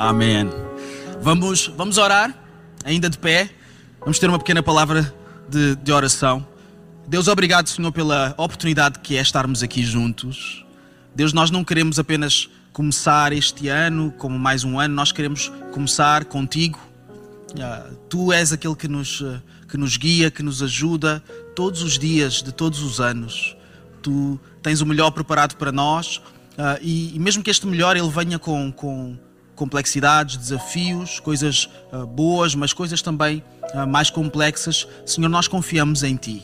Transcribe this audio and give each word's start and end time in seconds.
Amém. 0.00 0.48
Vamos, 1.20 1.70
vamos 1.76 1.98
orar, 1.98 2.34
ainda 2.86 3.10
de 3.10 3.18
pé. 3.18 3.50
Vamos 4.00 4.18
ter 4.18 4.30
uma 4.30 4.38
pequena 4.38 4.62
palavra 4.62 5.14
de, 5.46 5.76
de 5.76 5.92
oração. 5.92 6.46
Deus, 7.06 7.28
obrigado, 7.28 7.68
Senhor, 7.68 7.92
pela 7.92 8.34
oportunidade 8.38 9.00
que 9.00 9.18
é 9.18 9.20
estarmos 9.20 9.62
aqui 9.62 9.82
juntos. 9.82 10.64
Deus, 11.14 11.34
nós 11.34 11.50
não 11.50 11.62
queremos 11.62 11.98
apenas 11.98 12.48
começar 12.72 13.34
este 13.34 13.68
ano 13.68 14.10
como 14.16 14.38
mais 14.38 14.64
um 14.64 14.80
ano, 14.80 14.94
nós 14.94 15.12
queremos 15.12 15.52
começar 15.70 16.24
contigo. 16.24 16.80
Ah, 17.60 17.90
tu 18.08 18.32
és 18.32 18.54
aquele 18.54 18.76
que 18.76 18.88
nos, 18.88 19.22
ah, 19.22 19.42
que 19.68 19.76
nos 19.76 19.98
guia, 19.98 20.30
que 20.30 20.42
nos 20.42 20.62
ajuda 20.62 21.22
todos 21.54 21.82
os 21.82 21.98
dias 21.98 22.42
de 22.42 22.52
todos 22.52 22.82
os 22.82 23.02
anos. 23.02 23.54
Tu 24.00 24.40
tens 24.62 24.80
o 24.80 24.86
melhor 24.86 25.10
preparado 25.10 25.56
para 25.56 25.70
nós 25.70 26.22
ah, 26.56 26.78
e, 26.80 27.18
mesmo 27.18 27.42
que 27.42 27.50
este 27.50 27.66
melhor 27.66 27.98
ele 27.98 28.08
venha 28.08 28.38
com, 28.38 28.72
com 28.72 29.18
complexidades, 29.60 30.38
desafios, 30.38 31.20
coisas 31.20 31.68
uh, 31.92 32.06
boas, 32.06 32.54
mas 32.54 32.72
coisas 32.72 33.02
também 33.02 33.44
uh, 33.74 33.86
mais 33.86 34.08
complexas. 34.08 34.88
Senhor, 35.04 35.28
nós 35.28 35.46
confiamos 35.46 36.02
em 36.02 36.16
Ti. 36.16 36.42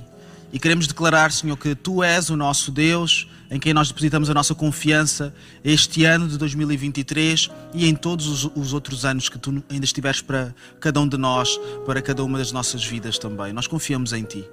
E 0.53 0.59
queremos 0.59 0.87
declarar, 0.87 1.33
Senhor, 1.33 1.57
que 1.57 1.75
Tu 1.75 2.03
és 2.03 2.29
o 2.29 2.37
nosso 2.37 2.71
Deus, 2.71 3.27
em 3.51 3.59
quem 3.59 3.73
nós 3.73 3.89
depositamos 3.89 4.29
a 4.29 4.35
nossa 4.35 4.55
confiança 4.55 5.35
este 5.65 6.05
ano 6.05 6.29
de 6.29 6.37
2023 6.37 7.51
e 7.73 7.89
em 7.89 7.95
todos 7.95 8.27
os, 8.27 8.51
os, 8.55 8.75
outros 8.75 9.07
anos 9.07 9.31
que 9.31 9.39
Tu 9.39 9.65
ainda 9.71 9.87
estiveres 9.87 10.21
para 10.21 10.55
cada 10.79 11.01
um 11.01 11.09
de 11.09 11.17
nós, 11.17 11.59
para 11.87 12.03
cada 12.03 12.23
uma 12.23 12.37
das 12.37 12.53
nossas 12.53 12.85
vidas 12.85 13.19
também. 13.19 13.51
Nós 13.51 13.67
confiamos 13.67 14.13
em 14.13 14.25
Ti. 14.25 14.45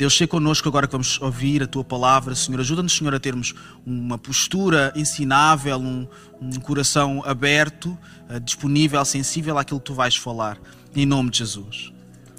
Deus, 0.00 0.14
seja 0.14 0.26
connosco 0.26 0.66
agora 0.66 0.86
que 0.86 0.92
vamos 0.92 1.20
ouvir 1.20 1.62
a 1.62 1.66
tua 1.66 1.84
palavra. 1.84 2.34
Senhor, 2.34 2.58
ajuda-nos, 2.58 2.96
Senhor, 2.96 3.14
a 3.14 3.20
termos 3.20 3.54
uma 3.84 4.16
postura 4.16 4.90
ensinável, 4.96 5.78
um, 5.78 6.08
um 6.40 6.52
coração 6.52 7.22
aberto, 7.26 7.98
uh, 8.30 8.40
disponível, 8.40 9.04
sensível 9.04 9.58
àquilo 9.58 9.78
que 9.78 9.84
tu 9.84 9.92
vais 9.92 10.16
falar. 10.16 10.58
Em 10.96 11.04
nome 11.04 11.28
de 11.28 11.40
Jesus. 11.40 11.92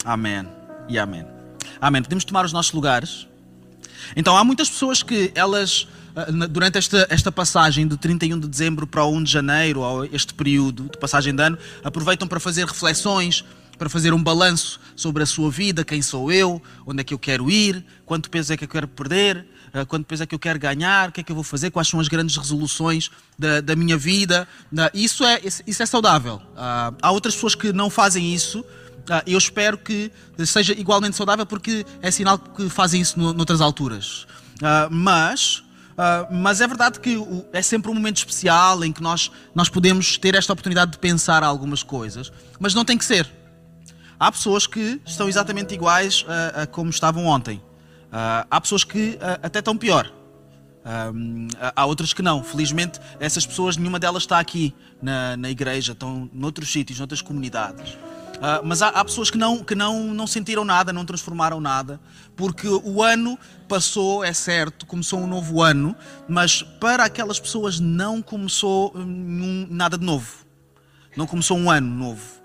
Amém 0.04 0.48
e 0.89 0.98
amém. 0.98 1.23
Amém. 1.80 2.02
Podemos 2.02 2.26
tomar 2.26 2.45
os 2.45 2.52
nossos 2.52 2.72
lugares? 2.72 3.28
Então, 4.16 4.36
há 4.36 4.44
muitas 4.44 4.67
pessoas 4.67 5.04
que 5.04 5.32
elas, 5.36 5.88
uh, 6.16 6.48
durante 6.48 6.80
esta, 6.80 7.06
esta 7.12 7.32
passagem 7.32 7.88
de 7.88 7.95
31 7.95 8.39
de 8.39 8.48
dezembro 8.48 8.88
para 8.88 9.04
o 9.04 9.14
1 9.14 9.22
de 9.22 9.32
janeiro, 9.32 9.82
ou 9.82 10.04
este 10.06 10.34
período 10.34 10.89
de 10.92 10.98
passagem 10.98 11.36
de 11.36 11.44
ano, 11.44 11.59
aproveitam 11.84 12.28
para 12.28 12.39
fazer 12.39 12.66
reflexões 12.66 13.45
para 13.82 13.90
fazer 13.90 14.14
um 14.14 14.22
balanço 14.22 14.80
sobre 14.96 15.24
a 15.24 15.26
sua 15.26 15.50
vida, 15.50 15.84
quem 15.84 16.04
sou 16.04 16.32
eu, 16.32 16.62
onde 16.86 17.02
é 17.02 17.04
que 17.04 17.16
eu 17.16 17.18
quero 17.18 17.50
ir, 17.50 17.84
quanto 18.06 18.30
peso 18.30 18.54
é 18.54 18.58
que 18.58 18.64
eu 18.64 18.68
quero 18.68 18.88
perder, 18.88 19.44
eh, 19.73 19.84
quanto 19.86 20.06
peso 20.06 20.22
é 20.22 20.28
que 20.28 20.36
eu 20.36 20.38
quero 20.38 20.60
ganhar, 20.60 21.10
o 21.10 21.12
que 21.12 21.22
é 21.22 21.23
que 21.23 21.32
eu 21.32 21.36
vou 21.36 21.44
fazer, 21.44 21.72
quais 21.72 21.88
são 21.88 22.00
as 22.00 22.08
grandes 22.08 22.38
resoluções 22.38 23.10
da, 23.40 23.60
da 23.60 23.76
minha 23.76 23.98
vida. 23.98 24.48
Isso 24.94 25.26
é, 25.26 25.42
isso 25.66 25.82
é 25.82 25.86
saudável. 25.88 26.40
Ah, 26.56 26.94
há 27.02 27.10
outras 27.10 27.34
pessoas 27.34 27.56
que 27.56 27.73
não 27.73 27.90
fazem 27.90 28.32
isso. 28.32 28.64
Ah, 29.10 29.23
eu 29.26 29.40
espero 29.40 29.80
que 29.80 30.12
seja 30.45 30.73
igualmente 30.73 31.16
saudável 31.16 31.48
porque 31.48 31.84
é 32.04 32.12
sinal 32.12 32.38
que 32.38 32.70
fazem 32.70 33.02
isso 33.02 33.20
noutras 33.20 33.62
alturas. 33.62 34.28
Ah, 34.62 34.90
mas 34.92 35.64
Uh, 35.92 36.26
mas 36.34 36.62
é 36.62 36.68
verdade 36.68 37.00
que 37.00 37.18
é 37.52 37.62
sempre 37.62 37.92
um 37.92 37.94
momento 37.94 38.18
especial 38.18 38.84
em 38.84 38.94
que 38.94 39.04
nós, 39.04 39.30
nós 39.54 39.70
podemos 39.70 40.18
ter 40.18 40.34
esta 40.34 40.52
oportunidade 40.52 40.92
de 40.92 40.98
pensar 40.98 41.44
algumas 41.44 41.84
coisas, 41.84 42.32
mas 42.58 42.73
não 42.73 42.84
tem 42.84 42.98
que 42.98 43.06
ser. 43.06 43.30
Há 44.22 44.31
pessoas 44.31 44.67
que 44.67 45.02
estão 45.03 45.27
exatamente 45.27 45.73
iguais 45.73 46.23
a, 46.27 46.61
a 46.61 46.67
como 46.67 46.91
estavam 46.91 47.25
ontem. 47.25 47.58
Uh, 47.58 48.45
há 48.52 48.61
pessoas 48.61 48.83
que 48.83 49.16
uh, 49.16 49.39
até 49.41 49.58
estão 49.58 49.75
pior. 49.75 50.05
Uh, 50.86 51.47
há 51.75 51.83
outras 51.88 52.14
que 52.14 52.22
não. 52.22 52.44
Felizmente, 52.44 52.99
essas 53.19 53.47
pessoas, 53.47 53.77
nenhuma 53.77 53.97
delas 53.97 54.22
está 54.22 54.38
aqui 54.38 54.75
na, 55.02 55.36
na 55.36 55.49
igreja, 55.49 55.94
estão 55.94 56.30
noutros 56.31 56.72
sítios, 56.72 56.99
noutras 56.99 57.19
comunidades. 57.19 57.97
mas 58.64 58.83
há, 58.83 58.89
há, 58.89 59.03
pessoas 59.03 59.31
que, 59.31 59.39
não, 59.39 59.64
que 59.64 59.73
não, 59.73 60.14
não 60.14 60.27
sentiram 60.27 60.64
nada, 60.64 60.94
não 60.94 61.03
transformaram 61.03 61.59
nada, 61.59 61.99
porque 62.36 62.67
o 62.67 63.02
ano 63.02 63.39
passou, 63.67 64.23
é 64.23 64.33
certo, 64.33 64.86
começou 64.86 65.20
um 65.20 65.26
novo 65.26 65.64
ano, 65.64 65.95
mas 66.30 66.61
para 66.61 67.05
aquelas 67.05 67.39
pessoas 67.39 67.80
não 67.80 68.21
começou 68.21 68.93
hum, 68.95 69.65
nada 69.67 69.98
de 69.98 70.05
novo. 70.05 70.45
Não 71.17 71.26
começou 71.26 71.58
um 71.58 71.71
ano 71.71 71.87
novo. 71.87 72.41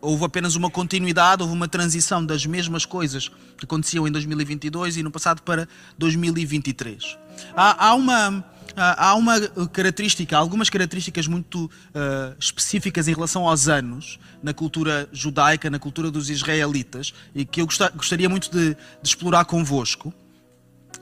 Houve 0.00 0.24
apenas 0.24 0.56
uma 0.56 0.68
continuidade, 0.68 1.42
houve 1.42 1.54
uma 1.54 1.68
transição 1.68 2.24
das 2.24 2.44
mesmas 2.44 2.84
coisas 2.84 3.28
que 3.56 3.64
aconteciam 3.64 4.06
em 4.06 4.10
2022 4.10 4.96
e 4.96 5.02
no 5.02 5.10
passado 5.12 5.42
para 5.42 5.68
2023. 5.96 7.16
Há, 7.54 7.86
há 7.86 7.94
uma, 7.94 8.44
há 8.76 9.14
uma 9.14 9.40
característica, 9.68 10.36
algumas 10.36 10.68
características 10.68 11.28
muito 11.28 11.66
uh, 11.66 12.34
específicas 12.38 13.06
em 13.06 13.14
relação 13.14 13.46
aos 13.46 13.68
anos 13.68 14.18
na 14.42 14.52
cultura 14.52 15.08
judaica, 15.12 15.70
na 15.70 15.78
cultura 15.78 16.10
dos 16.10 16.30
israelitas, 16.30 17.14
e 17.32 17.44
que 17.44 17.60
eu 17.60 17.68
gostaria 17.94 18.28
muito 18.28 18.50
de, 18.50 18.74
de 18.74 18.76
explorar 19.04 19.44
convosco, 19.44 20.12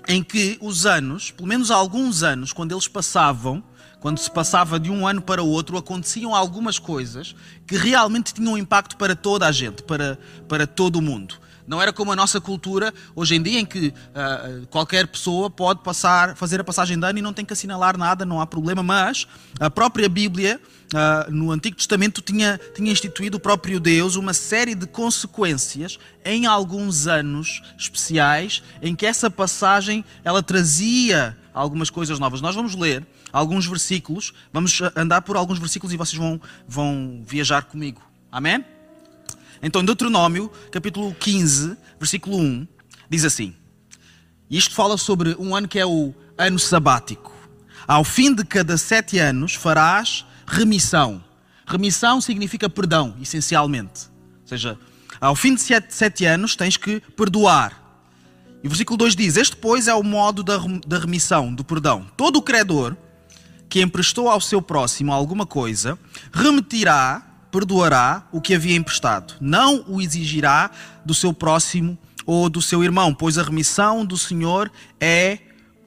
em 0.07 0.23
que 0.23 0.59
os 0.61 0.85
anos, 0.85 1.31
pelo 1.31 1.49
menos 1.49 1.71
alguns 1.71 2.23
anos, 2.23 2.53
quando 2.53 2.73
eles 2.73 2.87
passavam 2.87 3.65
quando 4.01 4.19
se 4.19 4.31
passava 4.31 4.79
de 4.79 4.91
um 4.91 5.07
ano 5.07 5.21
para 5.21 5.43
o 5.43 5.49
outro, 5.49 5.77
aconteciam 5.77 6.35
algumas 6.35 6.79
coisas 6.79 7.35
que 7.67 7.77
realmente 7.77 8.33
tinham 8.33 8.57
impacto 8.57 8.97
para 8.97 9.17
toda 9.17 9.47
a 9.47 9.53
gente, 9.53 9.83
para, 9.83 10.19
para 10.49 10.67
todo 10.67 10.97
o 10.97 11.03
mundo. 11.03 11.35
Não 11.69 11.83
era 11.83 11.93
como 11.93 12.11
a 12.11 12.17
nossa 12.17 12.41
cultura 12.41 12.95
hoje 13.15 13.35
em 13.35 13.43
dia, 13.43 13.61
em 13.61 13.67
que 13.67 13.89
uh, 13.89 14.67
qualquer 14.69 15.07
pessoa 15.07 15.51
pode 15.51 15.83
passar, 15.83 16.35
fazer 16.35 16.59
a 16.59 16.65
passagem 16.65 16.99
de 16.99 17.05
ano 17.05 17.19
e 17.19 17.23
não 17.23 17.35
tem 17.35 17.45
que 17.45 17.53
assinalar 17.53 17.99
nada, 17.99 18.25
não 18.25 18.41
há 18.41 18.47
problema. 18.47 18.83
Mas 18.83 19.27
a 19.61 19.69
própria 19.69 20.09
Bíblia, 20.09 20.59
uh, 20.95 21.31
no 21.31 21.53
Antigo 21.53 21.77
Testamento, 21.77 22.23
tinha, 22.23 22.59
tinha 22.75 22.91
instituído 22.91 23.37
o 23.37 23.41
próprio 23.41 23.79
Deus 23.79 24.17
uma 24.17 24.33
série 24.33 24.75
de 24.75 24.87
consequências 24.87 25.99
em 26.25 26.47
alguns 26.47 27.07
anos 27.07 27.61
especiais, 27.77 28.63
em 28.81 28.97
que 28.97 29.05
essa 29.05 29.31
passagem 29.31 30.03
ela 30.25 30.43
trazia 30.43 31.37
algumas 31.53 31.91
coisas 31.91 32.19
novas. 32.19 32.41
Nós 32.41 32.55
vamos 32.55 32.75
ler 32.75 33.07
alguns 33.33 33.67
versículos, 33.67 34.33
vamos 34.53 34.81
andar 34.97 35.23
por 35.23 35.37
alguns 35.37 35.59
versículos 35.59 35.93
e 35.93 35.97
vocês 35.97 36.19
vão, 36.19 36.41
vão 36.67 37.23
viajar 37.27 37.63
comigo. 37.65 38.03
Amém? 38.31 38.65
Então, 39.63 39.85
Deuteronômio, 39.85 40.51
capítulo 40.71 41.15
15, 41.15 41.77
versículo 41.99 42.39
1, 42.39 42.67
diz 43.11 43.25
assim: 43.25 43.55
Isto 44.51 44.75
fala 44.75 44.97
sobre 44.97 45.35
um 45.39 45.55
ano 45.55 45.69
que 45.69 45.79
é 45.79 45.87
o 45.87 46.15
ano 46.37 46.59
sabático. 46.59 47.33
Ao 47.87 48.05
fim 48.05 48.35
de 48.35 48.45
cada 48.45 48.77
sete 48.77 49.19
anos 49.19 49.55
farás 49.55 50.25
remissão. 50.47 51.25
Remissão 51.67 52.21
significa 52.21 52.69
perdão, 52.69 53.17
essencialmente. 53.21 54.09
Ou 54.43 54.49
seja, 54.49 54.79
ao 55.21 55.35
fim 55.35 55.55
de 55.55 55.61
sete, 55.61 55.95
sete 55.95 56.25
anos 56.25 56.55
tens 56.55 56.77
que 56.77 57.01
perdoar. 57.17 57.89
E 58.63 58.67
o 58.67 58.71
versículo 58.71 58.97
2 58.97 59.17
diz: 59.17 59.37
Este, 59.37 59.57
pois, 59.57 59.89
é 59.89 59.95
o 59.95 60.03
modo 60.03 60.43
da, 60.43 60.59
da 60.87 60.99
remissão, 60.99 61.53
do 61.53 61.65
perdão. 61.65 62.07
Todo 62.17 62.37
o 62.37 62.43
credor 62.43 62.97
que 63.69 63.83
emprestou 63.83 64.29
ao 64.29 64.41
seu 64.41 64.63
próximo 64.63 65.13
alguma 65.13 65.45
coisa 65.47 65.99
remeterá 66.33 67.25
perdoará 67.51 68.27
o 68.31 68.41
que 68.41 68.55
havia 68.55 68.77
emprestado, 68.77 69.35
não 69.41 69.85
o 69.89 70.01
exigirá 70.01 70.71
do 71.05 71.15
seu 71.15 71.33
próximo 71.33 71.99
ou 72.27 72.51
do 72.51 72.61
seu 72.61 72.85
irmão, 72.85 73.15
pois 73.15 73.39
a 73.39 73.43
remissão 73.43 74.05
do 74.05 74.19
Senhor 74.19 74.71
é 75.01 75.39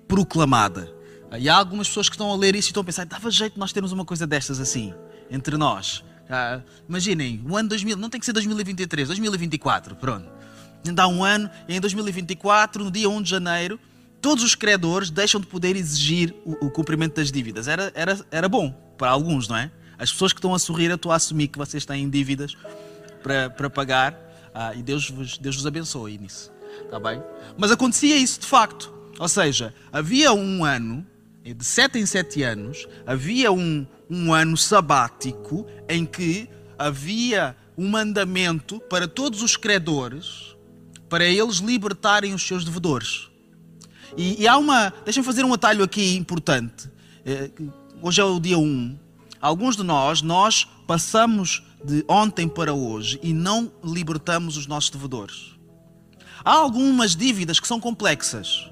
proclamada. 0.08 0.92
E 1.38 1.48
há 1.48 1.56
algumas 1.56 1.88
pessoas 1.88 2.10
que 2.10 2.16
estão 2.16 2.32
a 2.32 2.36
ler 2.36 2.56
isso 2.56 2.70
e 2.70 2.72
estão 2.72 2.82
a 2.82 2.84
pensar: 2.84 3.06
dava 3.06 3.30
jeito 3.30 3.60
nós 3.60 3.72
termos 3.72 3.92
uma 3.92 4.04
coisa 4.04 4.26
destas 4.28 4.60
assim, 4.60 4.94
entre 5.30 5.56
nós. 5.56 6.04
Ah, 6.30 6.62
imaginem, 6.88 7.44
o 7.48 7.56
ano 7.56 7.70
2000, 7.70 7.96
não 7.98 8.10
tem 8.10 8.20
que 8.20 8.26
ser 8.26 8.34
2023, 8.34 9.08
2024, 9.08 9.96
pronto. 9.96 10.28
Ainda 10.86 11.04
há 11.04 11.08
um 11.08 11.24
ano, 11.24 11.50
em 11.70 11.80
2024, 11.80 12.84
no 12.84 12.92
dia 12.92 13.10
1 13.10 13.22
de 13.22 13.30
janeiro, 13.30 13.80
todos 14.22 14.44
os 14.44 14.56
credores 14.56 15.10
deixam 15.10 15.42
de 15.42 15.48
poder 15.48 15.76
exigir 15.76 16.34
o, 16.46 16.68
o 16.68 16.72
cumprimento 16.72 17.16
das 17.16 17.32
dívidas. 17.32 17.68
Era, 17.68 17.92
era, 17.96 18.20
era 18.30 18.48
bom 18.48 18.72
para 18.98 19.10
alguns, 19.10 19.48
não 19.48 19.58
é? 19.58 19.72
As 19.98 20.12
pessoas 20.12 20.32
que 20.32 20.40
estão 20.40 20.54
a 20.54 20.60
sorrir, 20.60 20.90
eu 20.90 20.96
estou 20.96 21.12
a 21.12 21.16
assumir 21.16 21.48
que 21.48 21.58
vocês 21.58 21.86
têm 21.86 22.10
dívidas 22.10 22.56
para, 23.22 23.50
para 23.50 23.70
pagar 23.70 24.18
ah, 24.54 24.74
e 24.76 24.82
Deus 24.82 25.10
vos, 25.10 25.38
Deus 25.38 25.56
vos 25.56 25.66
abençoe 25.66 26.18
nisso. 26.18 26.52
Está 26.84 27.00
bem? 27.00 27.22
Mas 27.58 27.72
acontecia 27.72 28.16
isso 28.16 28.40
de 28.40 28.46
facto. 28.46 28.94
Ou 29.20 29.28
seja, 29.28 29.74
havia 29.92 30.34
um 30.34 30.64
ano, 30.64 31.06
de 31.44 31.66
sete 31.66 32.00
em 32.00 32.06
sete 32.06 32.44
anos, 32.44 32.88
havia 33.06 33.52
um, 33.52 33.86
um 34.10 34.34
ano 34.34 34.58
sabático 34.58 35.68
em 35.88 36.06
que 36.06 36.50
havia 36.78 37.56
um 37.78 37.90
mandamento 37.90 38.80
para 38.82 39.08
todos 39.08 39.42
os 39.42 39.56
credores 39.56 40.56
para 41.10 41.26
eles 41.26 41.58
libertarem 41.58 42.34
os 42.34 42.42
seus 42.42 42.64
devedores. 42.64 43.31
E, 44.18 44.42
e 44.42 44.48
há 44.48 44.58
uma. 44.58 44.94
Deixem-me 45.04 45.26
fazer 45.26 45.44
um 45.46 45.54
atalho 45.54 45.84
aqui 45.84 46.16
importante. 46.16 46.90
Eh, 47.26 47.52
hoje 48.02 48.20
é 48.22 48.24
o 48.24 48.40
dia 48.40 48.58
1 48.58 48.98
Alguns 49.42 49.76
de 49.76 49.82
nós, 49.82 50.22
nós 50.22 50.68
passamos 50.86 51.64
de 51.84 52.06
ontem 52.08 52.48
para 52.48 52.76
hoje 52.76 53.20
e 53.24 53.34
não 53.34 53.72
libertamos 53.84 54.56
os 54.56 54.68
nossos 54.68 54.92
devedores. 54.92 55.56
Há 56.46 56.54
algumas 56.54 57.16
dívidas 57.16 57.60
que 57.60 57.68
são 57.68 57.80
complexas. 57.80 58.70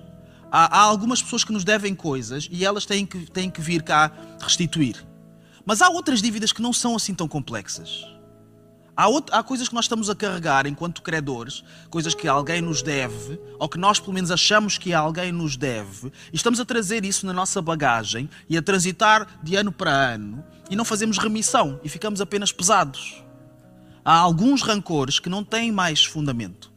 Há, 0.52 0.78
há 0.78 0.82
algumas 0.82 1.24
pessoas 1.24 1.44
que 1.44 1.52
nos 1.52 1.64
devem 1.64 1.96
coisas 1.96 2.48
e 2.52 2.64
elas 2.64 2.86
têm 2.86 3.04
que, 3.04 3.26
têm 3.32 3.50
que 3.50 3.62
vir 3.62 3.82
cá 3.82 4.12
restituir. 4.40 5.04
Mas 5.66 5.82
há 5.82 5.90
outras 5.90 6.22
dívidas 6.22 6.52
que 6.52 6.62
não 6.62 6.72
são 6.72 6.96
assim 6.96 7.16
tão 7.16 7.28
complexas. 7.28 8.06
Há, 9.00 9.08
outro, 9.08 9.34
há, 9.34 9.42
coisas 9.42 9.70
que 9.70 9.74
nós 9.74 9.86
estamos 9.86 10.10
a 10.10 10.16
carregar 10.16 10.68
enquanto 10.68 11.02
credores, 11.02 11.64
coisas 11.90 12.14
que 12.14 12.28
alguém 12.28 12.60
nos 12.60 12.82
deve, 12.82 13.40
ou 13.58 13.70
que 13.70 13.78
nós 13.78 13.98
pelo 13.98 14.12
menos 14.12 14.30
achamos 14.30 14.78
que 14.78 14.94
alguém 14.94 15.32
nos 15.32 15.56
deve, 15.56 16.12
e 16.34 16.36
estamos 16.36 16.60
a 16.60 16.66
trazer 16.66 17.06
isso 17.06 17.26
na 17.26 17.32
nossa 17.32 17.62
bagagem 17.62 18.30
e 18.50 18.58
a 18.58 18.62
transitar 18.62 19.26
de 19.42 19.56
ano 19.56 19.72
para 19.72 19.90
ano 19.90 20.44
e 20.70 20.76
não 20.76 20.84
fazemos 20.84 21.18
remissão 21.18 21.80
e 21.82 21.88
ficamos 21.88 22.20
apenas 22.20 22.52
pesados. 22.52 23.24
Há 24.04 24.18
alguns 24.18 24.64
rancores 24.64 25.18
que 25.18 25.30
não 25.30 25.46
têm 25.46 25.72
mais 25.72 26.04
fundamento. 26.04 26.70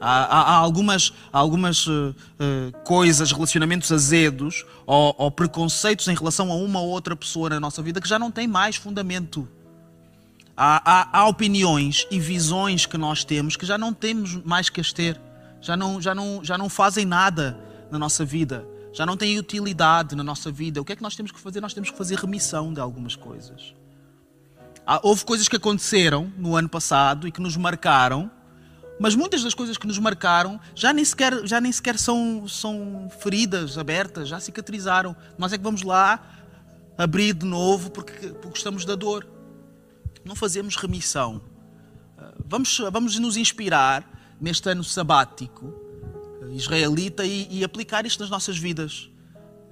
Há, 0.00 0.24
há, 0.24 0.40
há 0.40 0.54
algumas, 0.54 1.12
algumas 1.30 1.86
uh, 1.86 1.90
uh, 1.90 2.78
coisas, 2.84 3.32
relacionamentos 3.32 3.92
azedos 3.92 4.64
ou, 4.86 5.14
ou 5.18 5.30
preconceitos 5.30 6.08
em 6.08 6.14
relação 6.14 6.50
a 6.50 6.54
uma 6.54 6.80
ou 6.80 6.88
outra 6.88 7.14
pessoa 7.14 7.50
na 7.50 7.60
nossa 7.60 7.82
vida 7.82 8.00
que 8.00 8.08
já 8.08 8.18
não 8.18 8.30
têm 8.30 8.48
mais 8.48 8.76
fundamento. 8.76 9.46
Há, 10.62 10.82
há, 10.84 11.20
há, 11.20 11.26
opiniões 11.26 12.06
e 12.10 12.20
visões 12.20 12.84
que 12.84 12.98
nós 12.98 13.24
temos 13.24 13.56
que 13.56 13.64
já 13.64 13.78
não 13.78 13.94
temos 13.94 14.34
mais 14.44 14.68
que 14.68 14.78
as 14.78 14.92
ter, 14.92 15.18
já 15.58 15.74
não, 15.74 16.02
já, 16.02 16.14
não, 16.14 16.44
já 16.44 16.58
não 16.58 16.68
fazem 16.68 17.06
nada 17.06 17.58
na 17.90 17.98
nossa 17.98 18.26
vida, 18.26 18.68
já 18.92 19.06
não 19.06 19.16
têm 19.16 19.38
utilidade 19.38 20.14
na 20.14 20.22
nossa 20.22 20.52
vida. 20.52 20.78
O 20.78 20.84
que 20.84 20.92
é 20.92 20.96
que 20.96 21.02
nós 21.02 21.16
temos 21.16 21.32
que 21.32 21.40
fazer? 21.40 21.62
Nós 21.62 21.72
temos 21.72 21.90
que 21.90 21.96
fazer 21.96 22.18
remissão 22.18 22.74
de 22.74 22.78
algumas 22.78 23.16
coisas. 23.16 23.74
Há, 24.86 25.00
houve 25.02 25.24
coisas 25.24 25.48
que 25.48 25.56
aconteceram 25.56 26.30
no 26.36 26.54
ano 26.54 26.68
passado 26.68 27.26
e 27.26 27.32
que 27.32 27.40
nos 27.40 27.56
marcaram, 27.56 28.30
mas 28.98 29.14
muitas 29.14 29.42
das 29.42 29.54
coisas 29.54 29.78
que 29.78 29.86
nos 29.86 29.98
marcaram 29.98 30.60
já 30.74 30.92
nem 30.92 31.06
sequer, 31.06 31.46
já 31.46 31.58
nem 31.58 31.72
sequer 31.72 31.98
são, 31.98 32.46
são 32.46 33.08
feridas 33.22 33.78
abertas, 33.78 34.28
já 34.28 34.38
cicatrizaram. 34.38 35.16
Nós 35.38 35.54
é 35.54 35.56
que 35.56 35.64
vamos 35.64 35.80
lá 35.80 36.22
abrir 36.98 37.32
de 37.32 37.46
novo 37.46 37.90
porque, 37.90 38.26
porque 38.42 38.58
estamos 38.58 38.84
da 38.84 38.94
dor 38.94 39.39
não 40.24 40.34
fazemos 40.34 40.76
remissão. 40.76 41.42
Ah, 42.18 42.34
vamos, 42.46 42.78
vamos 42.92 43.18
nos 43.18 43.36
inspirar 43.36 44.36
neste 44.40 44.68
ano 44.68 44.84
sabático 44.84 45.72
ah, 46.42 46.52
israelita 46.52 47.24
e, 47.24 47.48
e 47.50 47.64
aplicar 47.64 48.06
isto 48.06 48.20
nas 48.20 48.30
nossas 48.30 48.58
vidas. 48.58 49.10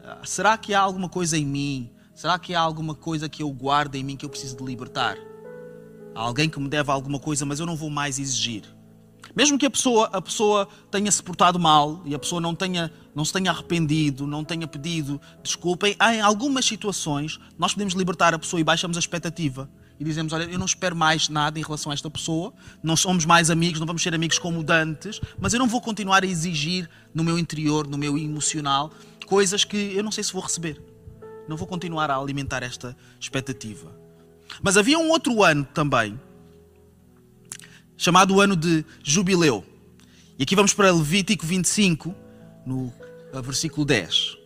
Ah, 0.02 0.20
será 0.24 0.56
que 0.56 0.74
há 0.74 0.80
alguma 0.80 1.08
coisa 1.08 1.36
em 1.36 1.44
mim? 1.44 1.90
Será 2.14 2.38
que 2.38 2.54
há 2.54 2.60
alguma 2.60 2.94
coisa 2.94 3.28
que 3.28 3.42
eu 3.42 3.50
guardo 3.50 3.94
em 3.94 4.02
mim 4.02 4.16
que 4.16 4.24
eu 4.24 4.30
preciso 4.30 4.56
de 4.56 4.64
libertar? 4.64 5.16
Há 6.14 6.20
alguém 6.20 6.48
que 6.48 6.58
me 6.58 6.68
deve 6.68 6.90
alguma 6.90 7.20
coisa, 7.20 7.46
mas 7.46 7.60
eu 7.60 7.66
não 7.66 7.76
vou 7.76 7.90
mais 7.90 8.18
exigir. 8.18 8.64
Mesmo 9.36 9.58
que 9.58 9.66
a 9.66 9.70
pessoa, 9.70 10.06
a 10.12 10.20
pessoa 10.20 10.66
tenha 10.90 11.12
se 11.12 11.22
portado 11.22 11.58
mal 11.58 12.02
e 12.04 12.14
a 12.14 12.18
pessoa 12.18 12.40
não, 12.40 12.54
tenha, 12.54 12.90
não 13.14 13.24
se 13.24 13.32
tenha 13.32 13.50
arrependido, 13.50 14.26
não 14.26 14.42
tenha 14.42 14.66
pedido 14.66 15.20
desculpa, 15.42 15.86
em 15.88 16.20
algumas 16.20 16.64
situações 16.64 17.38
nós 17.56 17.72
podemos 17.72 17.94
libertar 17.94 18.34
a 18.34 18.38
pessoa 18.38 18.58
e 18.58 18.64
baixamos 18.64 18.96
a 18.96 19.00
expectativa 19.00 19.70
e 19.98 20.04
dizemos: 20.04 20.32
Olha, 20.32 20.44
eu 20.44 20.58
não 20.58 20.66
espero 20.66 20.94
mais 20.94 21.28
nada 21.28 21.58
em 21.58 21.62
relação 21.62 21.90
a 21.90 21.94
esta 21.94 22.10
pessoa, 22.10 22.52
não 22.82 22.96
somos 22.96 23.24
mais 23.24 23.50
amigos, 23.50 23.80
não 23.80 23.86
vamos 23.86 24.02
ser 24.02 24.14
amigos 24.14 24.38
como 24.38 24.62
dantes, 24.62 25.20
mas 25.38 25.52
eu 25.52 25.58
não 25.58 25.66
vou 25.66 25.80
continuar 25.80 26.22
a 26.22 26.26
exigir 26.26 26.88
no 27.12 27.24
meu 27.24 27.38
interior, 27.38 27.86
no 27.86 27.98
meu 27.98 28.16
emocional, 28.16 28.92
coisas 29.26 29.64
que 29.64 29.76
eu 29.94 30.02
não 30.02 30.12
sei 30.12 30.22
se 30.22 30.32
vou 30.32 30.42
receber. 30.42 30.80
Não 31.48 31.56
vou 31.56 31.66
continuar 31.66 32.10
a 32.10 32.16
alimentar 32.16 32.62
esta 32.62 32.96
expectativa. 33.18 33.92
Mas 34.62 34.76
havia 34.76 34.98
um 34.98 35.08
outro 35.08 35.42
ano 35.42 35.64
também, 35.64 36.18
chamado 37.96 38.34
o 38.34 38.40
ano 38.40 38.54
de 38.54 38.84
jubileu. 39.02 39.64
E 40.38 40.42
aqui 40.42 40.54
vamos 40.54 40.72
para 40.72 40.92
Levítico 40.92 41.44
25, 41.44 42.14
no 42.64 42.92
versículo 43.42 43.84
10. 43.84 44.36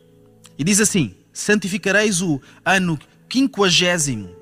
E 0.58 0.64
diz 0.64 0.80
assim: 0.80 1.14
Santificareis 1.32 2.22
o 2.22 2.40
ano 2.64 2.98
quinquagésimo 3.28 4.41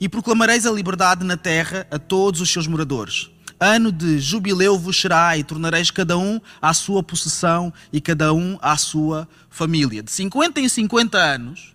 e 0.00 0.08
proclamareis 0.08 0.66
a 0.66 0.70
liberdade 0.70 1.24
na 1.24 1.36
terra 1.36 1.86
a 1.90 1.98
todos 1.98 2.40
os 2.40 2.50
seus 2.50 2.66
moradores. 2.66 3.30
Ano 3.60 3.90
de 3.90 4.20
jubileu 4.20 4.78
vos 4.78 5.00
será 5.00 5.36
e 5.36 5.42
tornareis 5.42 5.90
cada 5.90 6.16
um 6.16 6.40
à 6.62 6.72
sua 6.72 7.02
possessão 7.02 7.72
e 7.92 8.00
cada 8.00 8.32
um 8.32 8.56
à 8.62 8.76
sua 8.76 9.28
família. 9.50 10.02
De 10.02 10.12
50 10.12 10.60
em 10.60 10.68
50 10.68 11.18
anos, 11.18 11.74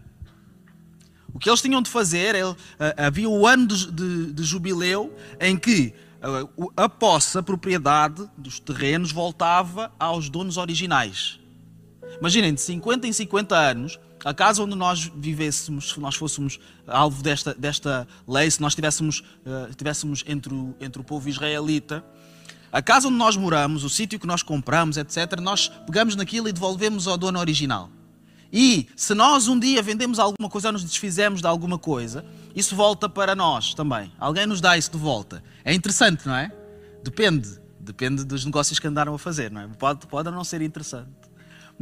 o 1.34 1.40
que 1.40 1.50
eles 1.50 1.62
tinham 1.62 1.82
de 1.82 1.90
fazer, 1.90 2.36
ele, 2.36 2.56
eh, 2.80 2.96
havia 2.98 3.28
o 3.28 3.46
ano 3.46 3.68
de, 3.68 3.92
de, 3.92 4.32
de 4.32 4.44
jubileu 4.44 5.14
em 5.42 5.58
que 5.58 5.94
eh, 6.22 6.48
a 6.78 6.88
posse, 6.88 7.38
a 7.38 7.44
propriedade 7.44 8.30
dos 8.38 8.60
terrenos 8.60 9.12
voltava 9.12 9.92
aos 10.00 10.30
donos 10.30 10.56
originais. 10.56 11.40
Imaginem, 12.20 12.54
de 12.54 12.62
50 12.62 13.08
em 13.08 13.12
50 13.12 13.56
anos, 13.56 14.00
a 14.24 14.34
casa 14.34 14.64
onde 14.64 14.76
nós 14.76 15.12
vivêssemos, 15.16 15.92
se 15.92 16.00
nós 16.00 16.16
fôssemos 16.16 16.60
alvo 16.88 17.22
desta, 17.22 17.54
desta 17.54 18.08
lei, 18.28 18.50
se 18.50 18.62
nós 18.62 18.72
estivéssemos 18.72 19.20
uh, 19.20 19.74
tivéssemos 19.76 20.24
entre 20.28 20.54
o, 20.54 20.76
entre 20.80 21.02
o 21.02 21.04
povo 21.04 21.28
israelita, 21.28 22.04
a 22.72 22.82
casa 22.82 23.08
onde 23.08 23.18
nós 23.18 23.38
moramos, 23.38 23.84
o 23.84 23.90
sítio 23.90 24.20
que 24.20 24.26
nós 24.26 24.42
compramos, 24.42 24.98
etc., 24.98 25.40
nós 25.40 25.68
pegamos 25.86 26.16
naquilo 26.16 26.50
e 26.50 26.52
devolvemos 26.52 27.08
ao 27.08 27.18
dono 27.18 27.40
original. 27.40 27.90
E 28.52 28.88
se 28.96 29.14
nós 29.14 29.48
um 29.48 29.60
dia 29.60 29.82
vendemos 29.82 30.20
alguma 30.20 30.50
coisa 30.50 30.70
ou 30.70 30.74
nos 30.74 30.84
desfizemos 30.84 31.42
de 31.42 31.48
alguma 31.48 31.78
coisa, 31.78 32.24
isso 32.56 32.76
volta 32.76 33.10
para 33.10 33.36
nós 33.36 33.74
também. 33.74 34.12
Alguém 34.20 34.46
nos 34.46 34.62
dá 34.62 34.78
isso 34.78 34.92
de 34.92 34.98
volta. 34.98 35.44
É 35.66 35.74
interessante, 35.74 36.28
não 36.28 36.36
é? 36.36 36.52
Depende. 37.04 37.50
Depende 37.80 38.24
dos 38.24 38.46
negócios 38.46 38.80
que 38.80 38.88
andaram 38.88 39.14
a 39.14 39.20
fazer, 39.20 39.52
não 39.52 39.62
é? 39.62 39.68
Pode, 39.68 40.08
pode 40.08 40.32
não 40.32 40.44
ser 40.44 40.62
interessante. 40.62 41.10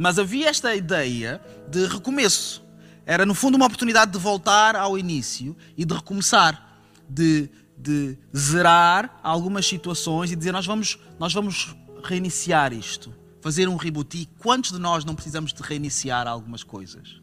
Mas 0.02 0.18
havia 0.18 0.48
esta 0.48 0.74
ideia 0.74 1.40
de 1.68 1.86
recomeço. 1.86 2.60
Era, 3.06 3.24
no 3.24 3.34
fundo, 3.34 3.54
uma 3.54 3.66
oportunidade 3.66 4.10
de 4.10 4.18
voltar 4.18 4.74
ao 4.74 4.98
início 4.98 5.56
e 5.76 5.84
de 5.84 5.94
recomeçar, 5.94 6.82
de, 7.08 7.48
de 7.78 8.18
zerar 8.36 9.20
algumas 9.22 9.64
situações 9.64 10.32
e 10.32 10.34
dizer: 10.34 10.50
nós 10.50 10.66
vamos, 10.66 10.98
nós 11.20 11.32
vamos 11.32 11.76
reiniciar 12.02 12.72
isto, 12.72 13.14
fazer 13.40 13.68
um 13.68 13.76
reboot. 13.76 14.20
E 14.20 14.26
quantos 14.40 14.72
de 14.72 14.78
nós 14.80 15.04
não 15.04 15.14
precisamos 15.14 15.52
de 15.52 15.62
reiniciar 15.62 16.26
algumas 16.26 16.64
coisas? 16.64 17.20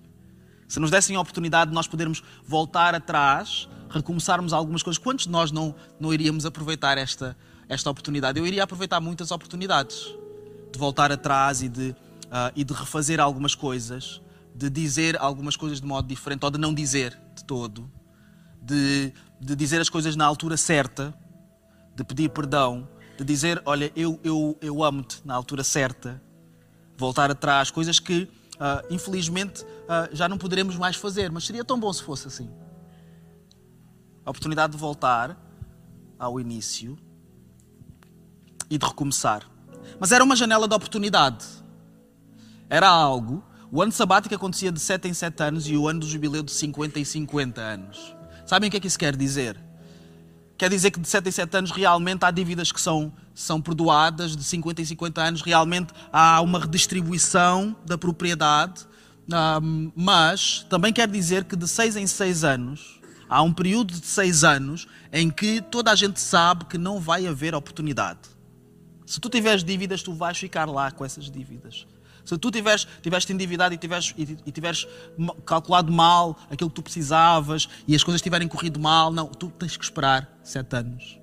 Se 0.66 0.80
nos 0.80 0.90
dessem 0.90 1.18
a 1.18 1.20
oportunidade 1.20 1.72
de 1.72 1.76
nós 1.76 1.86
podermos 1.86 2.24
voltar 2.48 2.96
atrás, 2.96 3.68
recomeçarmos 3.90 4.54
algumas 4.54 4.82
coisas, 4.82 4.98
quantos 4.98 5.26
de 5.26 5.32
nós 5.32 5.52
não, 5.52 5.76
não 6.00 6.14
iríamos 6.14 6.46
aproveitar 6.46 6.98
esta, 6.98 7.36
esta 7.68 7.90
oportunidade? 7.90 8.40
Eu 8.40 8.48
iria 8.48 8.64
aproveitar 8.64 9.02
muitas 9.02 9.32
oportunidades 9.32 10.16
de 10.72 10.80
voltar 10.80 11.12
atrás 11.12 11.62
e 11.62 11.68
de 11.68 11.94
uh, 12.30 12.52
e 12.56 12.64
de 12.64 12.74
refazer 12.74 13.20
algumas 13.20 13.56
coisas, 13.56 14.22
de 14.54 14.70
dizer 14.70 15.20
algumas 15.20 15.56
coisas 15.56 15.82
de 15.82 15.88
modo 15.88 16.08
diferente 16.08 16.44
ou 16.44 16.52
de 16.52 16.58
não 16.58 16.74
dizer 16.74 17.20
de 17.36 17.44
todo, 17.44 17.92
de, 18.62 19.14
de 19.40 19.56
dizer 19.56 19.82
as 19.82 19.90
coisas 19.90 20.16
na 20.16 20.26
altura 20.26 20.58
certa, 20.58 21.14
de 21.96 22.04
pedir 22.04 22.30
perdão, 22.30 22.88
de 23.18 23.24
dizer: 23.24 23.62
Olha, 23.66 23.92
eu, 23.96 24.20
eu, 24.24 24.58
eu 24.62 24.84
amo-te 24.84 25.22
na 25.26 25.34
altura 25.34 25.64
certa, 25.64 26.22
voltar 26.98 27.32
atrás, 27.32 27.72
coisas 27.72 28.00
que 28.00 28.24
uh, 28.24 28.94
infelizmente 28.94 29.64
uh, 29.64 30.14
já 30.14 30.28
não 30.28 30.38
poderemos 30.38 30.76
mais 30.76 30.96
fazer, 30.96 31.32
mas 31.32 31.46
seria 31.46 31.64
tão 31.64 31.80
bom 31.80 31.92
se 31.92 32.04
fosse 32.04 32.28
assim. 32.28 32.50
A 34.26 34.30
oportunidade 34.30 34.74
de 34.74 34.78
voltar 34.78 35.38
ao 36.18 36.40
início 36.40 36.98
e 38.70 38.78
de 38.78 38.86
recomeçar. 38.86 39.50
Mas 40.00 40.12
era 40.12 40.24
uma 40.24 40.36
janela 40.36 40.68
de 40.68 40.76
oportunidade 40.76 41.46
era 42.70 42.88
algo. 42.88 43.44
O 43.72 43.82
ano 43.82 43.92
sabático 43.92 44.34
acontecia 44.34 44.72
de 44.72 44.80
7 44.80 45.08
em 45.08 45.14
7 45.14 45.44
anos 45.44 45.68
e 45.68 45.76
o 45.76 45.88
ano 45.88 46.02
do 46.02 46.08
jubileu 46.08 46.44
de 46.44 46.52
50 46.52 47.00
em 47.00 47.06
50 47.06 47.62
anos. 47.62 48.16
Sabem 48.46 48.68
o 48.68 48.72
que 48.72 48.78
é 48.78 48.80
que 48.80 48.88
isso 48.88 48.98
quer 48.98 49.16
dizer? 49.16 49.58
Quer 50.58 50.70
dizer 50.70 50.92
que 50.92 51.00
de 51.00 51.08
7 51.08 51.30
em 51.30 51.32
7 51.32 51.58
anos 51.58 51.72
realmente 51.72 52.26
há 52.26 52.32
dívidas 52.32 52.72
que 52.72 52.82
são, 52.82 53.14
são 53.34 53.62
perdoadas, 53.62 54.36
de 54.36 54.44
50 54.44 54.82
em 54.82 54.86
50 54.86 55.22
anos 55.22 55.42
realmente 55.42 55.94
há 56.12 56.42
uma 56.42 56.60
redistribuição 56.60 57.76
da 57.86 57.98
propriedade, 57.98 58.86
mas 59.96 60.66
também 60.70 60.92
quer 60.92 61.08
dizer 61.08 61.46
que 61.46 61.56
de 61.56 61.68
6 61.68 61.96
em 61.96 62.08
6 62.08 62.44
anos 62.44 63.00
há 63.30 63.42
um 63.42 63.54
período 63.54 63.94
de 63.94 64.06
6 64.06 64.44
anos 64.44 64.88
em 65.14 65.30
que 65.30 65.62
toda 65.62 65.92
a 65.92 65.96
gente 65.96 66.20
sabe 66.20 66.66
que 66.66 66.78
não 66.78 67.00
vai 67.00 67.26
haver 67.28 67.56
oportunidade. 67.56 68.20
Se 69.06 69.20
tu 69.20 69.30
tiveres 69.30 69.64
dívidas, 69.64 70.04
tu 70.04 70.14
vais 70.14 70.38
ficar 70.38 70.66
lá 70.66 70.92
com 70.92 71.06
essas 71.06 71.32
dívidas. 71.32 71.88
Se 72.30 72.38
tu 72.38 72.52
tiveres, 72.52 72.88
tiveste 73.02 73.34
endividado 73.34 73.74
e 73.74 73.78
tiveres, 73.80 74.14
e, 74.16 74.52
tiveres 74.52 74.88
calculado 75.44 75.92
mal 75.92 76.38
aquilo 76.48 76.70
que 76.70 76.76
tu 76.76 76.84
precisavas 76.84 77.68
e 77.88 77.96
as 77.96 78.04
coisas 78.04 78.22
tiverem 78.22 78.48
corrido 78.48 78.80
mal, 78.80 79.12
não, 79.12 79.26
tu 79.26 79.50
tens 79.50 79.76
que 79.76 79.84
esperar 79.84 80.32
sete 80.44 80.76
anos. 80.76 81.20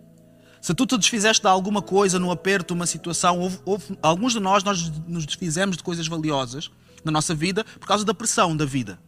Se 0.60 0.74
tu 0.74 0.84
te 0.84 0.98
desfizeste 0.98 1.42
de 1.42 1.48
alguma 1.48 1.80
coisa 1.80 2.18
no 2.18 2.32
aperto, 2.32 2.74
uma 2.74 2.86
situação, 2.86 3.38
houve, 3.38 3.60
houve, 3.64 3.96
alguns 4.02 4.32
de 4.32 4.40
nós, 4.40 4.64
nós 4.64 4.90
nos 5.06 5.24
desfizemos 5.24 5.76
de 5.76 5.84
coisas 5.84 6.08
valiosas 6.08 6.72
na 7.04 7.12
nossa 7.12 7.36
vida 7.36 7.62
por 7.78 7.86
causa 7.86 8.04
da 8.04 8.12
pressão 8.12 8.56
da 8.56 8.64
vida. 8.64 8.98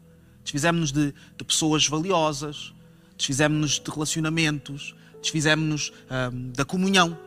Desfizemos-nos 0.44 0.92
de, 0.92 1.12
de, 1.36 1.44
pessoas 1.44 1.84
valiosas, 1.88 2.72
desfizemos-nos 3.16 3.80
de 3.80 3.90
relacionamentos, 3.90 4.94
desfizemos-nos 5.20 5.92
hum, 6.32 6.52
da 6.54 6.64
comunhão. 6.64 7.18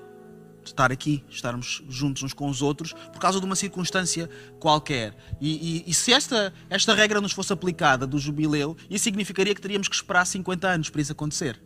Estar 0.64 0.92
aqui, 0.92 1.24
estarmos 1.30 1.84
juntos 1.90 2.24
uns 2.24 2.34
com 2.34 2.50
os 2.50 2.62
outros, 2.62 2.94
por 2.94 3.20
causa 3.20 3.40
de 3.40 3.46
uma 3.46 3.56
circunstância 3.56 4.30
qualquer. 4.60 5.16
E, 5.40 5.84
e, 5.86 5.90
e, 5.90 5.94
se 5.94 6.14
esta, 6.14 6.54
esta 6.70 6.94
regra 6.94 7.20
nos 7.20 7.32
fosse 7.32 7.52
aplicada 7.52 8.06
do 8.06 8.20
jubileu, 8.20 8.78
isso 8.90 9.04
significaria 9.04 9.56
que 9.56 9.62
teríamos 9.62 9.88
que 9.88 9.96
esperar 9.96 10.26
50 10.26 10.68
anos 10.68 10.90
para 10.90 11.02
isso 11.02 11.12
acontecer. 11.12 11.60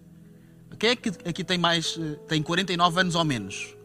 Quem 0.77 0.89
é 0.89 0.95
que 0.95 1.09
aqui 1.27 1.43
tem 1.43 1.57
mais, 1.57 1.97
eh, 1.99 2.15
tem 2.27 2.43
49 2.43 2.99
anos 2.99 3.15
ou 3.15 3.23
menos? 3.23 3.75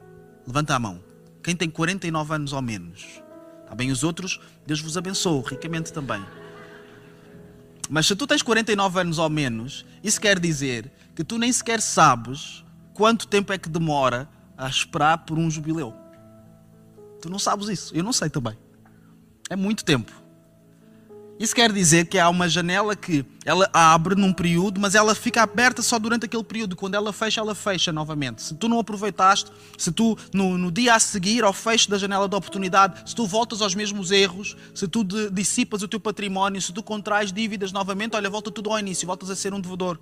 Levanta 0.46 0.74
a 0.74 0.78
mão. 0.78 1.00
Quem 1.42 1.54
tem 1.54 1.70
49 1.70 2.34
anos 2.34 2.52
ou 2.52 2.60
menos? 2.60 3.22
Está 3.62 3.74
bem, 3.74 3.90
os 3.90 4.02
outros, 4.02 4.40
Deus 4.66 4.80
vos 4.80 4.96
abençoe 4.96 5.42
ricamente 5.46 5.92
também. 5.92 6.24
Mas 7.88 8.06
se 8.06 8.16
tu 8.16 8.26
tens 8.26 8.42
49 8.42 9.00
anos 9.00 9.18
ou 9.18 9.30
menos, 9.30 9.84
isso 10.02 10.20
quer 10.20 10.38
dizer 10.38 10.90
que 11.14 11.24
tu 11.24 11.38
nem 11.38 11.52
sequer 11.52 11.80
sabes 11.80 12.64
quanto 12.94 13.26
tempo 13.26 13.52
é 13.52 13.58
que 13.58 13.68
demora 13.68 14.28
a 14.60 14.68
esperar 14.68 15.18
por 15.18 15.38
um 15.38 15.50
jubileu. 15.50 15.94
Tu 17.22 17.30
não 17.30 17.38
sabes 17.38 17.68
isso, 17.68 17.96
eu 17.96 18.04
não 18.04 18.12
sei 18.12 18.28
também. 18.28 18.56
É 19.48 19.56
muito 19.56 19.84
tempo. 19.84 20.12
Isso 21.38 21.54
quer 21.54 21.72
dizer 21.72 22.06
que 22.06 22.18
há 22.18 22.28
uma 22.28 22.46
janela 22.46 22.94
que 22.94 23.24
ela 23.46 23.68
abre 23.72 24.14
num 24.14 24.30
período, 24.30 24.78
mas 24.78 24.94
ela 24.94 25.14
fica 25.14 25.42
aberta 25.42 25.80
só 25.80 25.98
durante 25.98 26.26
aquele 26.26 26.44
período. 26.44 26.76
Quando 26.76 26.96
ela 26.96 27.14
fecha, 27.14 27.40
ela 27.40 27.54
fecha 27.54 27.90
novamente. 27.90 28.42
Se 28.42 28.54
tu 28.54 28.68
não 28.68 28.78
aproveitaste, 28.78 29.50
se 29.78 29.90
tu 29.90 30.18
no, 30.34 30.58
no 30.58 30.70
dia 30.70 30.94
a 30.94 30.98
seguir 30.98 31.42
ao 31.42 31.54
fecho 31.54 31.88
da 31.88 31.96
janela 31.96 32.28
de 32.28 32.36
oportunidade, 32.36 33.08
se 33.08 33.16
tu 33.16 33.26
voltas 33.26 33.62
aos 33.62 33.74
mesmos 33.74 34.10
erros, 34.10 34.54
se 34.74 34.86
tu 34.86 35.02
dissipas 35.32 35.82
o 35.82 35.88
teu 35.88 35.98
património, 35.98 36.60
se 36.60 36.74
tu 36.74 36.82
contrais 36.82 37.32
dívidas 37.32 37.72
novamente, 37.72 38.14
olha, 38.14 38.28
volta 38.28 38.50
tudo 38.50 38.70
ao 38.70 38.78
início, 38.78 39.06
voltas 39.06 39.30
a 39.30 39.36
ser 39.36 39.54
um 39.54 39.60
devedor 39.60 39.98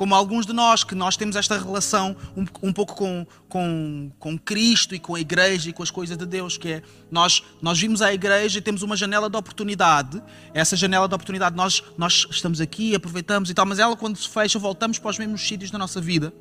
como 0.00 0.14
alguns 0.14 0.46
de 0.46 0.54
nós, 0.54 0.82
que 0.82 0.94
nós 0.94 1.14
temos 1.14 1.36
esta 1.36 1.58
relação 1.58 2.16
um, 2.34 2.46
um 2.62 2.72
pouco 2.72 2.94
com, 2.94 3.26
com, 3.50 4.10
com 4.18 4.38
Cristo 4.38 4.94
e 4.94 4.98
com 4.98 5.14
a 5.14 5.20
igreja 5.20 5.68
e 5.68 5.74
com 5.74 5.82
as 5.82 5.90
coisas 5.90 6.16
de 6.16 6.24
Deus, 6.24 6.56
que 6.56 6.68
é 6.68 6.82
nós, 7.10 7.42
nós 7.60 7.78
vimos 7.78 8.00
a 8.00 8.10
igreja 8.10 8.60
e 8.60 8.62
temos 8.62 8.82
uma 8.82 8.96
janela 8.96 9.28
de 9.28 9.36
oportunidade. 9.36 10.22
Essa 10.54 10.74
janela 10.74 11.06
de 11.06 11.14
oportunidade, 11.14 11.54
nós, 11.54 11.84
nós 11.98 12.26
estamos 12.30 12.62
aqui, 12.62 12.94
aproveitamos 12.94 13.50
e 13.50 13.54
tal, 13.54 13.66
mas 13.66 13.78
ela, 13.78 13.94
quando 13.94 14.16
se 14.16 14.26
fecha, 14.26 14.58
voltamos 14.58 14.98
para 14.98 15.10
os 15.10 15.18
mesmos 15.18 15.46
sítios 15.46 15.70
da 15.70 15.76
nossa 15.76 16.00
vida, 16.00 16.32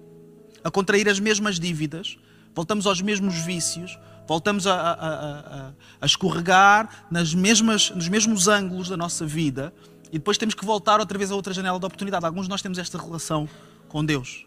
a 0.64 0.72
contrair 0.72 1.10
as 1.10 1.20
mesmas 1.20 1.60
dívidas, 1.60 2.18
voltamos 2.56 2.88
aos 2.88 3.02
mesmos 3.02 3.36
vícios, 3.40 4.00
voltamos 4.26 4.68
a, 4.68 4.74
a, 4.74 4.94
a, 4.94 5.72
a 6.00 6.06
escorregar 6.06 7.08
nas 7.12 7.34
mesmas, 7.34 7.90
nos 7.90 8.08
mesmos 8.08 8.48
ângulos 8.48 8.88
da 8.88 8.96
nossa 8.96 9.26
vida 9.26 9.74
e 10.12 10.18
depois 10.18 10.38
temos 10.38 10.56
que 10.56 10.66
voltar 10.66 11.00
outra 11.00 11.18
vez 11.18 11.32
a 11.32 11.36
outra 11.36 11.54
janela 11.54 11.80
de 11.80 11.86
oportunidade. 11.86 12.26
Alguns 12.26 12.46
de 12.46 12.50
nós 12.50 12.62
temos 12.62 12.78
esta 12.78 12.98
relação 12.98 13.48
com 13.88 14.04
Deus, 14.04 14.46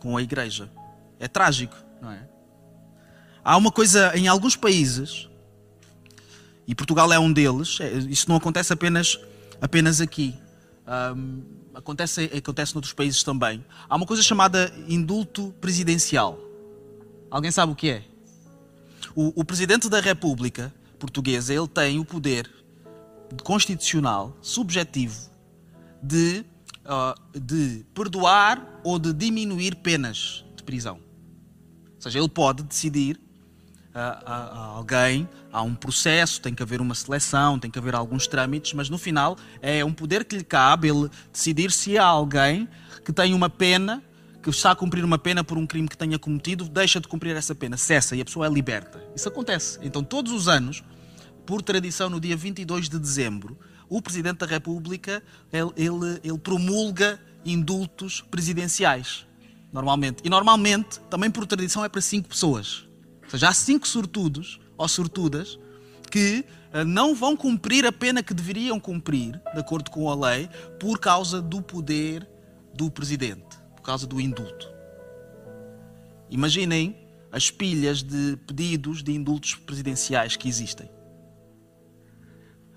com 0.00 0.16
a 0.16 0.22
igreja. 0.22 0.70
É 1.18 1.26
trágico, 1.26 1.76
não 2.00 2.10
é? 2.10 2.28
Há 3.42 3.56
uma 3.56 3.72
coisa 3.72 4.16
em 4.16 4.28
alguns 4.28 4.56
países, 4.56 5.28
e 6.66 6.74
Portugal 6.74 7.10
é 7.10 7.18
um 7.18 7.32
deles, 7.32 7.78
é, 7.80 7.90
isso 7.94 8.28
não 8.28 8.36
acontece 8.36 8.72
apenas, 8.72 9.18
apenas 9.60 10.02
aqui. 10.02 10.34
Um, 10.86 11.42
acontece, 11.74 12.30
acontece 12.36 12.74
noutros 12.74 12.92
países 12.92 13.22
também. 13.22 13.64
Há 13.88 13.96
uma 13.96 14.04
coisa 14.04 14.22
chamada 14.22 14.70
indulto 14.86 15.54
presidencial. 15.60 16.38
Alguém 17.30 17.50
sabe 17.50 17.72
o 17.72 17.74
que 17.74 17.88
é? 17.88 18.04
O, 19.14 19.40
o 19.40 19.44
presidente 19.44 19.88
da 19.88 19.98
República 19.98 20.72
portuguesa 20.98 21.54
ele 21.54 21.68
tem 21.68 21.98
o 21.98 22.04
poder 22.04 22.50
constitucional, 23.42 24.36
subjetivo, 24.40 25.30
de, 26.02 26.44
uh, 26.84 27.38
de 27.38 27.84
perdoar 27.94 28.80
ou 28.84 28.98
de 28.98 29.12
diminuir 29.12 29.76
penas 29.76 30.44
de 30.56 30.62
prisão. 30.62 31.00
Ou 31.96 32.02
seja, 32.02 32.18
ele 32.18 32.28
pode 32.28 32.62
decidir 32.62 33.16
uh, 33.16 33.98
a, 34.24 34.64
alguém, 34.76 35.28
há 35.52 35.62
um 35.62 35.74
processo, 35.74 36.40
tem 36.40 36.54
que 36.54 36.62
haver 36.62 36.80
uma 36.80 36.94
seleção, 36.94 37.58
tem 37.58 37.70
que 37.70 37.78
haver 37.78 37.94
alguns 37.94 38.26
trâmites, 38.26 38.72
mas 38.72 38.88
no 38.88 38.98
final 38.98 39.36
é 39.60 39.84
um 39.84 39.92
poder 39.92 40.24
que 40.24 40.36
lhe 40.36 40.44
cabe 40.44 40.88
ele 40.88 41.10
decidir 41.32 41.70
se 41.70 41.98
há 41.98 42.04
alguém 42.04 42.68
que 43.04 43.12
tem 43.12 43.34
uma 43.34 43.50
pena, 43.50 44.02
que 44.42 44.50
está 44.50 44.70
a 44.70 44.76
cumprir 44.76 45.04
uma 45.04 45.18
pena 45.18 45.42
por 45.42 45.58
um 45.58 45.66
crime 45.66 45.88
que 45.88 45.96
tenha 45.96 46.18
cometido, 46.18 46.68
deixa 46.68 47.00
de 47.00 47.08
cumprir 47.08 47.34
essa 47.34 47.54
pena, 47.54 47.76
cessa 47.76 48.14
e 48.14 48.20
a 48.20 48.24
pessoa 48.24 48.46
é 48.46 48.50
liberta. 48.50 49.02
Isso 49.14 49.28
acontece. 49.28 49.78
Então, 49.82 50.02
todos 50.04 50.32
os 50.32 50.46
anos, 50.46 50.84
por 51.48 51.62
tradição, 51.62 52.10
no 52.10 52.20
dia 52.20 52.36
22 52.36 52.90
de 52.90 52.98
dezembro, 52.98 53.58
o 53.88 54.02
Presidente 54.02 54.40
da 54.40 54.46
República 54.46 55.22
ele, 55.50 55.70
ele, 55.78 56.20
ele 56.22 56.38
promulga 56.38 57.18
indultos 57.42 58.20
presidenciais, 58.20 59.26
normalmente. 59.72 60.20
E 60.22 60.28
normalmente, 60.28 61.00
também 61.08 61.30
por 61.30 61.46
tradição, 61.46 61.82
é 61.82 61.88
para 61.88 62.02
cinco 62.02 62.28
pessoas. 62.28 62.84
Ou 63.24 63.30
seja, 63.30 63.48
há 63.48 63.54
cinco 63.54 63.88
sortudos 63.88 64.60
ou 64.76 64.86
sortudas 64.86 65.58
que 66.10 66.44
eh, 66.70 66.84
não 66.84 67.14
vão 67.14 67.34
cumprir 67.34 67.86
a 67.86 67.92
pena 67.92 68.22
que 68.22 68.34
deveriam 68.34 68.78
cumprir, 68.78 69.40
de 69.54 69.58
acordo 69.58 69.90
com 69.90 70.10
a 70.10 70.28
lei, 70.28 70.50
por 70.78 70.98
causa 70.98 71.40
do 71.40 71.62
poder 71.62 72.28
do 72.74 72.90
Presidente, 72.90 73.56
por 73.74 73.80
causa 73.80 74.06
do 74.06 74.20
indulto. 74.20 74.68
Imaginem 76.28 76.94
as 77.32 77.50
pilhas 77.50 78.02
de 78.02 78.36
pedidos 78.46 79.02
de 79.02 79.12
indultos 79.12 79.54
presidenciais 79.54 80.36
que 80.36 80.46
existem. 80.46 80.97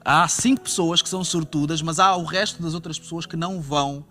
Há 0.03 0.27
cinco 0.27 0.61
pessoas 0.61 1.01
que 1.01 1.09
são 1.09 1.23
sortudas, 1.23 1.81
mas 1.81 1.99
há 1.99 2.15
o 2.15 2.23
resto 2.23 2.61
das 2.61 2.73
outras 2.73 2.97
pessoas 2.97 3.25
que 3.25 3.35
não 3.35 3.61
vão 3.61 4.05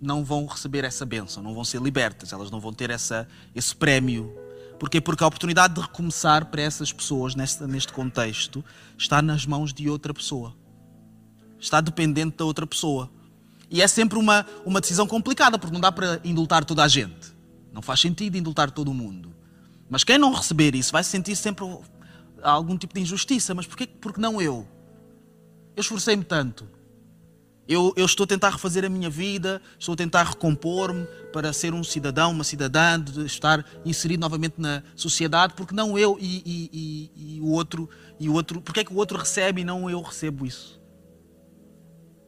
não 0.00 0.24
vão 0.24 0.44
receber 0.44 0.84
essa 0.84 1.06
bênção, 1.06 1.42
não 1.42 1.54
vão 1.54 1.64
ser 1.64 1.80
libertas, 1.80 2.32
elas 2.32 2.50
não 2.50 2.60
vão 2.60 2.72
ter 2.72 2.90
essa, 2.90 3.26
esse 3.54 3.74
prémio. 3.74 4.30
Porquê? 4.78 5.00
Porque 5.00 5.24
a 5.24 5.26
oportunidade 5.26 5.74
de 5.74 5.80
recomeçar 5.80 6.46
para 6.46 6.60
essas 6.60 6.92
pessoas, 6.92 7.34
neste, 7.34 7.64
neste 7.64 7.92
contexto, 7.92 8.62
está 8.98 9.22
nas 9.22 9.46
mãos 9.46 9.72
de 9.72 9.88
outra 9.88 10.12
pessoa. 10.12 10.54
Está 11.58 11.80
dependente 11.80 12.36
da 12.36 12.44
outra 12.44 12.66
pessoa. 12.66 13.10
E 13.70 13.80
é 13.80 13.88
sempre 13.88 14.18
uma, 14.18 14.46
uma 14.66 14.80
decisão 14.80 15.06
complicada, 15.06 15.58
porque 15.58 15.72
não 15.72 15.80
dá 15.80 15.90
para 15.90 16.20
indultar 16.22 16.62
toda 16.64 16.84
a 16.84 16.88
gente. 16.88 17.34
Não 17.72 17.80
faz 17.80 18.00
sentido 18.00 18.36
indultar 18.36 18.70
todo 18.70 18.90
o 18.90 18.94
mundo. 18.94 19.34
Mas 19.88 20.04
quem 20.04 20.18
não 20.18 20.32
receber 20.32 20.74
isso 20.74 20.92
vai 20.92 21.02
sentir 21.02 21.34
sempre 21.36 21.64
algum 22.42 22.76
tipo 22.76 22.94
de 22.94 23.00
injustiça. 23.00 23.54
Mas 23.54 23.66
porquê? 23.66 23.86
Porque 23.86 24.20
não 24.20 24.42
eu? 24.42 24.68
Eu 25.76 25.80
esforcei-me 25.82 26.24
tanto. 26.24 26.66
Eu, 27.68 27.92
eu, 27.96 28.06
estou 28.06 28.24
a 28.24 28.26
tentar 28.26 28.50
refazer 28.50 28.84
a 28.84 28.88
minha 28.88 29.10
vida, 29.10 29.60
estou 29.78 29.92
a 29.92 29.96
tentar 29.96 30.22
recompor-me 30.22 31.04
para 31.32 31.52
ser 31.52 31.74
um 31.74 31.82
cidadão, 31.82 32.30
uma 32.30 32.44
cidadã, 32.44 32.98
de 32.98 33.26
estar 33.26 33.64
inserido 33.84 34.20
novamente 34.20 34.54
na 34.56 34.84
sociedade, 34.94 35.54
porque 35.54 35.74
não 35.74 35.98
eu 35.98 36.16
e, 36.20 36.42
e, 36.46 36.70
e, 36.72 37.36
e 37.36 37.40
o 37.40 37.50
outro, 37.50 37.90
e 38.20 38.28
o 38.28 38.34
outro, 38.34 38.60
porque 38.60 38.80
é 38.80 38.84
que 38.84 38.92
o 38.92 38.96
outro 38.96 39.18
recebe 39.18 39.62
e 39.62 39.64
não 39.64 39.90
eu 39.90 40.00
recebo 40.00 40.46
isso? 40.46 40.80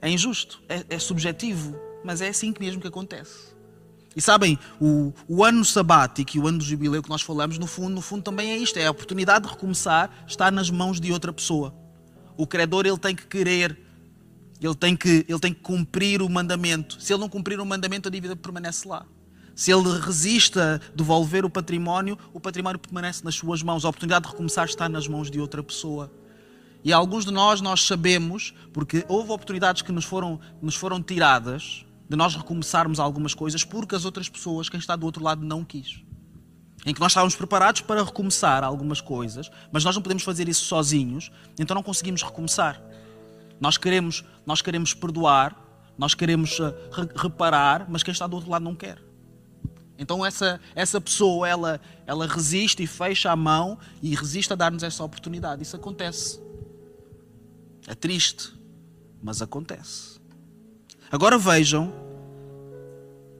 É 0.02 0.10
injusto, 0.10 0.60
é, 0.68 0.84
é 0.90 0.98
subjetivo, 0.98 1.78
mas 2.04 2.20
é 2.20 2.28
assim 2.28 2.52
que 2.52 2.60
mesmo 2.60 2.80
que 2.80 2.88
acontece. 2.88 3.56
E 4.16 4.20
sabem, 4.20 4.58
o, 4.80 5.12
o, 5.28 5.44
ano 5.44 5.64
sabático 5.64 6.36
e 6.36 6.40
o 6.40 6.48
ano 6.48 6.58
do 6.58 6.64
jubileu 6.64 7.00
que 7.00 7.08
nós 7.08 7.22
falamos, 7.22 7.58
no 7.58 7.68
fundo, 7.68 7.90
no 7.90 8.00
fundo 8.00 8.24
também 8.24 8.50
é 8.50 8.56
isto, 8.56 8.76
é 8.76 8.86
a 8.86 8.90
oportunidade 8.90 9.46
de 9.46 9.52
recomeçar, 9.52 10.10
está 10.26 10.50
nas 10.50 10.68
mãos 10.68 11.00
de 11.00 11.12
outra 11.12 11.32
pessoa. 11.32 11.72
O 12.38 12.46
credor 12.46 12.86
ele 12.86 12.96
tem 12.96 13.16
que 13.16 13.26
querer, 13.26 13.76
ele 14.62 14.74
tem 14.76 14.96
que, 14.96 15.26
ele 15.28 15.40
tem 15.40 15.52
que 15.52 15.58
cumprir 15.58 16.22
o 16.22 16.30
mandamento. 16.30 16.96
Se 17.02 17.12
ele 17.12 17.20
não 17.20 17.28
cumprir 17.28 17.58
o 17.58 17.66
mandamento, 17.66 18.06
a 18.06 18.12
dívida 18.12 18.36
permanece 18.36 18.86
lá. 18.86 19.04
Se 19.56 19.72
ele 19.72 19.98
resiste 19.98 20.56
a 20.56 20.78
devolver 20.94 21.44
o 21.44 21.50
património, 21.50 22.16
o 22.32 22.38
património 22.38 22.78
permanece 22.78 23.24
nas 23.24 23.34
suas 23.34 23.60
mãos. 23.60 23.84
A 23.84 23.88
oportunidade 23.88 24.26
de 24.26 24.30
recomeçar 24.30 24.66
está 24.66 24.88
nas 24.88 25.08
mãos 25.08 25.28
de 25.28 25.40
outra 25.40 25.64
pessoa. 25.64 26.12
E 26.84 26.92
alguns 26.92 27.24
de 27.24 27.32
nós, 27.32 27.60
nós 27.60 27.84
sabemos, 27.84 28.54
porque 28.72 29.04
houve 29.08 29.32
oportunidades 29.32 29.82
que 29.82 29.90
nos 29.90 30.04
foram, 30.04 30.38
nos 30.62 30.76
foram 30.76 31.02
tiradas 31.02 31.84
de 32.08 32.16
nós 32.16 32.36
recomeçarmos 32.36 33.00
algumas 33.00 33.34
coisas 33.34 33.64
porque 33.64 33.96
as 33.96 34.04
outras 34.04 34.28
pessoas, 34.28 34.68
quem 34.68 34.78
está 34.78 34.94
do 34.94 35.04
outro 35.04 35.24
lado, 35.24 35.44
não 35.44 35.64
quis 35.64 36.07
em 36.88 36.94
que 36.94 37.00
nós 37.00 37.12
estávamos 37.12 37.36
preparados 37.36 37.82
para 37.82 38.02
recomeçar 38.02 38.64
algumas 38.64 38.98
coisas, 38.98 39.50
mas 39.70 39.84
nós 39.84 39.94
não 39.94 40.00
podemos 40.00 40.22
fazer 40.22 40.48
isso 40.48 40.64
sozinhos, 40.64 41.30
então 41.58 41.74
não 41.74 41.82
conseguimos 41.82 42.22
recomeçar. 42.22 42.80
Nós 43.60 43.76
queremos, 43.76 44.24
nós 44.46 44.62
queremos 44.62 44.94
perdoar, 44.94 45.54
nós 45.98 46.14
queremos 46.14 46.58
re 46.58 47.06
reparar, 47.14 47.84
mas 47.90 48.02
quem 48.02 48.10
está 48.10 48.26
do 48.26 48.36
outro 48.36 48.50
lado 48.50 48.62
não 48.62 48.74
quer. 48.74 48.98
Então 49.98 50.24
essa, 50.24 50.58
essa 50.74 50.98
pessoa, 50.98 51.46
ela, 51.46 51.78
ela 52.06 52.26
resiste 52.26 52.82
e 52.82 52.86
fecha 52.86 53.30
a 53.30 53.36
mão 53.36 53.78
e 54.00 54.14
resiste 54.14 54.50
a 54.54 54.56
dar-nos 54.56 54.82
essa 54.82 55.04
oportunidade. 55.04 55.62
Isso 55.62 55.76
acontece. 55.76 56.40
É 57.86 57.94
triste, 57.94 58.54
mas 59.22 59.42
acontece. 59.42 60.18
Agora 61.12 61.36
vejam, 61.36 61.92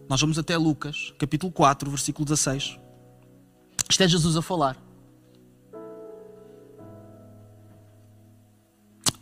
nós 0.07 0.21
vamos 0.21 0.39
até 0.39 0.55
Lucas, 0.59 1.15
capítulo 1.19 1.51
4, 1.51 1.89
versículo 1.91 2.27
16. 2.27 2.79
Isto 3.89 4.03
é 4.03 4.09
Jesus 4.09 4.37
a 4.37 4.43
falar. 4.43 4.77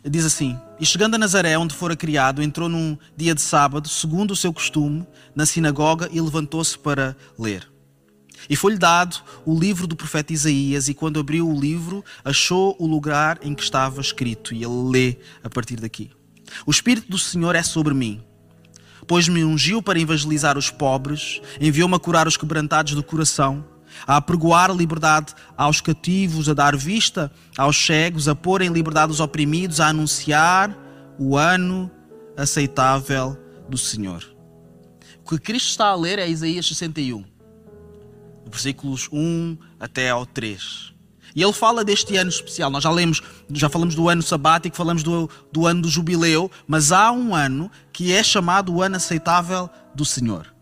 Diz 0.09 0.25
assim: 0.25 0.57
E 0.79 0.85
chegando 0.85 1.15
a 1.15 1.17
Nazaré, 1.17 1.57
onde 1.57 1.75
fora 1.75 1.95
criado, 1.95 2.41
entrou 2.41 2.69
num 2.69 2.97
dia 3.15 3.35
de 3.35 3.41
sábado, 3.41 3.89
segundo 3.89 4.31
o 4.31 4.35
seu 4.35 4.53
costume, 4.53 5.05
na 5.35 5.45
sinagoga 5.45 6.09
e 6.11 6.21
levantou-se 6.21 6.77
para 6.77 7.15
ler. 7.37 7.67
E 8.49 8.55
foi-lhe 8.55 8.77
dado 8.77 9.17
o 9.45 9.57
livro 9.57 9.87
do 9.87 9.95
profeta 9.95 10.31
Isaías, 10.31 10.87
e 10.87 10.93
quando 10.93 11.19
abriu 11.19 11.49
o 11.49 11.59
livro, 11.59 12.05
achou 12.23 12.75
o 12.79 12.85
lugar 12.85 13.39
em 13.41 13.53
que 13.53 13.63
estava 13.63 13.99
escrito. 13.99 14.53
E 14.53 14.63
ele 14.63 14.89
lê 14.89 15.17
a 15.43 15.49
partir 15.49 15.77
daqui: 15.77 16.11
O 16.65 16.71
Espírito 16.71 17.09
do 17.09 17.17
Senhor 17.17 17.55
é 17.55 17.63
sobre 17.63 17.93
mim, 17.93 18.21
pois 19.07 19.27
me 19.27 19.43
ungiu 19.43 19.81
para 19.81 19.99
evangelizar 19.99 20.57
os 20.57 20.69
pobres, 20.69 21.41
enviou-me 21.59 21.95
a 21.95 21.99
curar 21.99 22.27
os 22.27 22.37
quebrantados 22.37 22.93
do 22.93 23.03
coração, 23.03 23.65
a 24.05 24.17
apregoar 24.17 24.71
liberdade 24.71 25.33
aos 25.55 25.81
cativos, 25.81 26.49
a 26.49 26.53
dar 26.53 26.75
vista 26.75 27.31
aos 27.57 27.77
cegos, 27.77 28.27
a 28.27 28.35
pôr 28.35 28.61
em 28.61 28.69
liberdade 28.69 29.11
os 29.11 29.19
oprimidos, 29.19 29.79
a 29.79 29.87
anunciar 29.87 30.77
o 31.17 31.37
ano 31.37 31.89
aceitável 32.35 33.37
do 33.67 33.77
Senhor. 33.77 34.23
O 35.25 35.29
que 35.29 35.39
Cristo 35.39 35.69
está 35.69 35.87
a 35.87 35.95
ler 35.95 36.19
é 36.19 36.29
Isaías 36.29 36.67
61 36.67 37.37
versículos 38.49 39.09
1 39.11 39.57
até 39.79 40.09
ao 40.09 40.25
3. 40.25 40.93
E 41.35 41.43
ele 41.43 41.53
fala 41.53 41.85
deste 41.85 42.15
ano 42.17 42.29
especial. 42.29 42.71
Nós 42.71 42.83
já 42.83 42.89
lemos, 42.89 43.21
já 43.51 43.69
falamos 43.69 43.93
do 43.93 44.09
ano 44.09 44.23
sabático, 44.23 44.75
falamos 44.75 45.03
do, 45.03 45.29
do 45.51 45.67
ano 45.67 45.83
do 45.83 45.89
jubileu, 45.89 46.49
mas 46.65 46.91
há 46.91 47.11
um 47.11 47.35
ano 47.35 47.69
que 47.93 48.11
é 48.11 48.23
chamado 48.23 48.73
o 48.73 48.81
ano 48.81 48.95
aceitável 48.95 49.69
do 49.93 50.03
Senhor. 50.03 50.56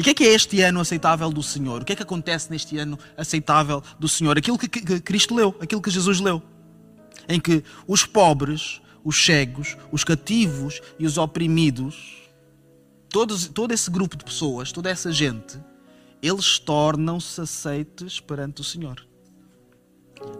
E 0.00 0.02
o 0.02 0.04
que 0.04 0.08
é 0.08 0.14
que 0.14 0.24
é 0.24 0.32
este 0.32 0.62
ano 0.62 0.80
aceitável 0.80 1.30
do 1.30 1.42
Senhor? 1.42 1.82
O 1.82 1.84
que 1.84 1.92
é 1.92 1.96
que 1.96 2.02
acontece 2.02 2.50
neste 2.50 2.78
ano 2.78 2.98
aceitável 3.18 3.82
do 3.98 4.08
Senhor? 4.08 4.38
Aquilo 4.38 4.56
que, 4.56 4.66
Cristo 4.98 5.34
leu, 5.34 5.54
aquilo 5.60 5.82
que 5.82 5.90
Jesus 5.90 6.20
leu. 6.20 6.42
Em 7.28 7.38
que 7.38 7.62
os 7.86 8.06
pobres, 8.06 8.80
os 9.04 9.22
cegos, 9.22 9.76
os 9.92 10.02
cativos 10.02 10.80
e 10.98 11.04
os 11.04 11.18
oprimidos, 11.18 12.30
todos, 13.10 13.46
todo 13.48 13.72
esse 13.72 13.90
grupo 13.90 14.16
de 14.16 14.24
pessoas, 14.24 14.72
toda 14.72 14.88
essa 14.88 15.12
gente, 15.12 15.60
eles 16.22 16.58
tornam-se 16.58 17.38
aceites 17.38 18.18
perante 18.20 18.62
o 18.62 18.64
Senhor. 18.64 19.06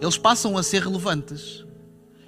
Eles 0.00 0.16
passam 0.16 0.56
a 0.56 0.62
ser 0.62 0.80
relevantes. 0.80 1.66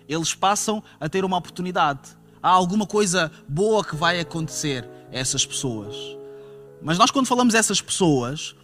Eles 0.07 0.35
passam 0.35 0.85
a 1.01 1.09
ter 1.09 1.25
uma 1.25 1.39
oportunidade. 1.39 2.11
Há 2.43 2.51
alguma 2.51 2.87
coisa 2.87 3.33
boa 3.49 3.83
que 3.83 3.97
vai 3.97 4.21
acontecer 4.21 4.87
a 5.11 5.17
essas 5.17 5.47
pessoas. 5.47 6.21
Mas 6.83 6.99
nós, 6.99 7.11
quando 7.11 7.27
falamos 7.27 7.55
essas 7.55 7.81
pessoas, 7.81 8.55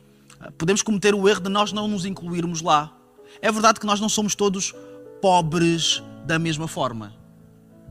podemos 0.57 0.83
cometer 0.83 1.15
o 1.15 1.29
erro 1.29 1.41
de 1.41 1.49
nós 1.49 1.73
não 1.73 1.87
nos 1.87 2.05
incluirmos 2.05 2.63
lá. 2.63 2.93
É 3.41 3.51
verdade 3.53 3.79
que 3.79 3.87
nós 3.87 4.01
não 4.01 4.09
somos 4.09 4.35
todos 4.35 4.75
pobres 5.21 6.03
da 6.25 6.39
mesma 6.39 6.67
forma. 6.67 7.15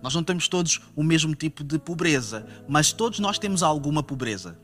Nós 0.02 0.14
não 0.14 0.24
temos 0.24 0.48
todos 0.48 0.82
o 0.96 1.04
mesmo 1.04 1.34
tipo 1.34 1.64
de 1.64 1.80
pobreza, 1.80 2.46
mas 2.68 2.92
todos 2.92 3.20
nós 3.20 3.40
temos 3.40 3.64
alguma 3.64 4.04
pobreza. 4.04 4.60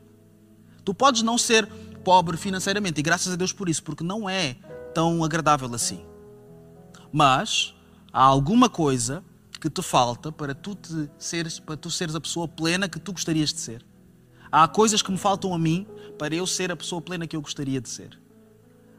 Tu 0.84 0.94
podes 0.94 1.22
não 1.22 1.38
ser 1.38 1.66
pobre 2.04 2.36
financeiramente. 2.36 3.00
E 3.00 3.02
graças 3.02 3.32
a 3.32 3.36
Deus 3.36 3.52
por 3.52 3.68
isso, 3.68 3.82
porque 3.82 4.04
não 4.04 4.28
é 4.28 4.56
tão 4.92 5.24
agradável 5.24 5.72
assim. 5.74 6.04
Mas 7.10 7.74
há 8.12 8.22
alguma 8.22 8.68
coisa 8.68 9.24
que 9.60 9.70
te 9.70 9.82
falta 9.82 10.30
para 10.30 10.54
tu, 10.54 10.74
te 10.74 11.10
seres, 11.18 11.58
para 11.58 11.76
tu 11.76 11.90
seres 11.90 12.14
a 12.14 12.20
pessoa 12.20 12.46
plena 12.46 12.88
que 12.88 13.00
tu 13.00 13.12
gostarias 13.12 13.52
de 13.52 13.60
ser. 13.60 13.84
Há 14.56 14.68
coisas 14.68 15.02
que 15.02 15.10
me 15.10 15.18
faltam 15.18 15.52
a 15.52 15.58
mim 15.58 15.84
para 16.16 16.32
eu 16.32 16.46
ser 16.46 16.70
a 16.70 16.76
pessoa 16.76 17.02
plena 17.02 17.26
que 17.26 17.34
eu 17.34 17.42
gostaria 17.42 17.80
de 17.80 17.88
ser. 17.88 18.16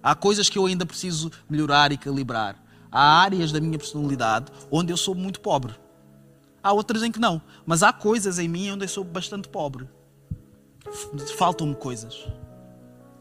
Há 0.04 0.14
coisas 0.14 0.50
que 0.50 0.58
eu 0.58 0.66
ainda 0.66 0.86
preciso 0.86 1.32
melhorar 1.50 1.94
e 1.94 1.98
calibrar. 1.98 2.62
Há 2.92 3.22
áreas 3.22 3.54
da 3.54 3.62
minha 3.62 3.78
personalidade 3.78 4.52
onde 4.70 4.92
eu 4.92 4.98
sou 4.98 5.16
muito 5.16 5.40
pobre. 5.40 5.74
Há 6.62 6.74
outras 6.74 7.04
em 7.04 7.10
que 7.10 7.20
não. 7.20 7.42
Mas 7.66 7.84
há 7.84 7.94
coisas 7.94 8.38
em 8.38 8.50
mim 8.50 8.70
onde 8.72 8.84
eu 8.84 8.90
sou 8.90 9.06
bastante 9.06 9.48
pobre. 9.48 9.88
Faltam-me 11.38 11.76
coisas. 11.76 12.28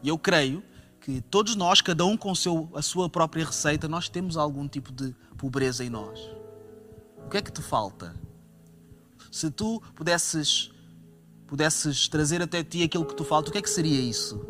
E 0.03 0.09
eu 0.09 0.17
creio 0.17 0.61
que 0.99 1.21
todos 1.21 1.55
nós, 1.55 1.79
cada 1.79 2.03
um 2.03 2.17
com 2.17 2.35
seu, 2.35 2.69
a 2.75 2.81
sua 2.81 3.09
própria 3.09 3.45
receita, 3.45 3.87
nós 3.87 4.09
temos 4.09 4.35
algum 4.35 4.67
tipo 4.67 4.91
de 4.91 5.15
pobreza 5.37 5.85
em 5.85 5.89
nós. 5.89 6.19
O 7.25 7.29
que 7.29 7.37
é 7.37 7.41
que 7.41 7.49
te 7.49 7.61
falta? 7.61 8.13
Se 9.31 9.49
tu 9.49 9.81
pudesses, 9.95 10.74
pudesses 11.47 12.07
trazer 12.07 12.41
até 12.41 12.63
ti 12.63 12.83
aquilo 12.83 13.05
que 13.05 13.15
te 13.15 13.23
falta, 13.23 13.49
o 13.49 13.51
que 13.51 13.57
é 13.57 13.61
que 13.61 13.69
seria 13.69 13.99
isso? 13.99 14.45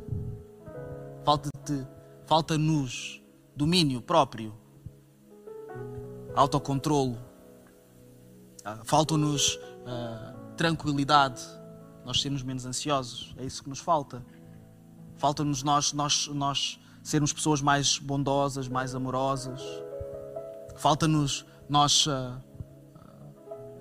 Falta-te, 1.23 1.87
falta-nos 2.25 3.21
domínio 3.55 4.01
próprio, 4.01 4.53
autocontrolo, 6.35 7.17
ah, 8.63 8.79
falta-nos 8.83 9.55
uh, 9.55 10.55
tranquilidade, 10.55 11.41
nós 12.05 12.21
sermos 12.21 12.43
menos 12.43 12.65
ansiosos, 12.65 13.33
é 13.37 13.45
isso 13.45 13.63
que 13.63 13.69
nos 13.69 13.79
falta. 13.79 14.23
Falta-nos 15.17 15.63
nós, 15.63 15.93
nós, 15.93 16.27
nós 16.27 16.79
sermos 17.01 17.31
pessoas 17.31 17.61
mais 17.61 17.97
bondosas, 17.97 18.67
mais 18.67 18.93
amorosas. 18.93 19.61
Falta-nos 20.75 21.45
nós, 21.69 22.05
uh, 22.05 22.37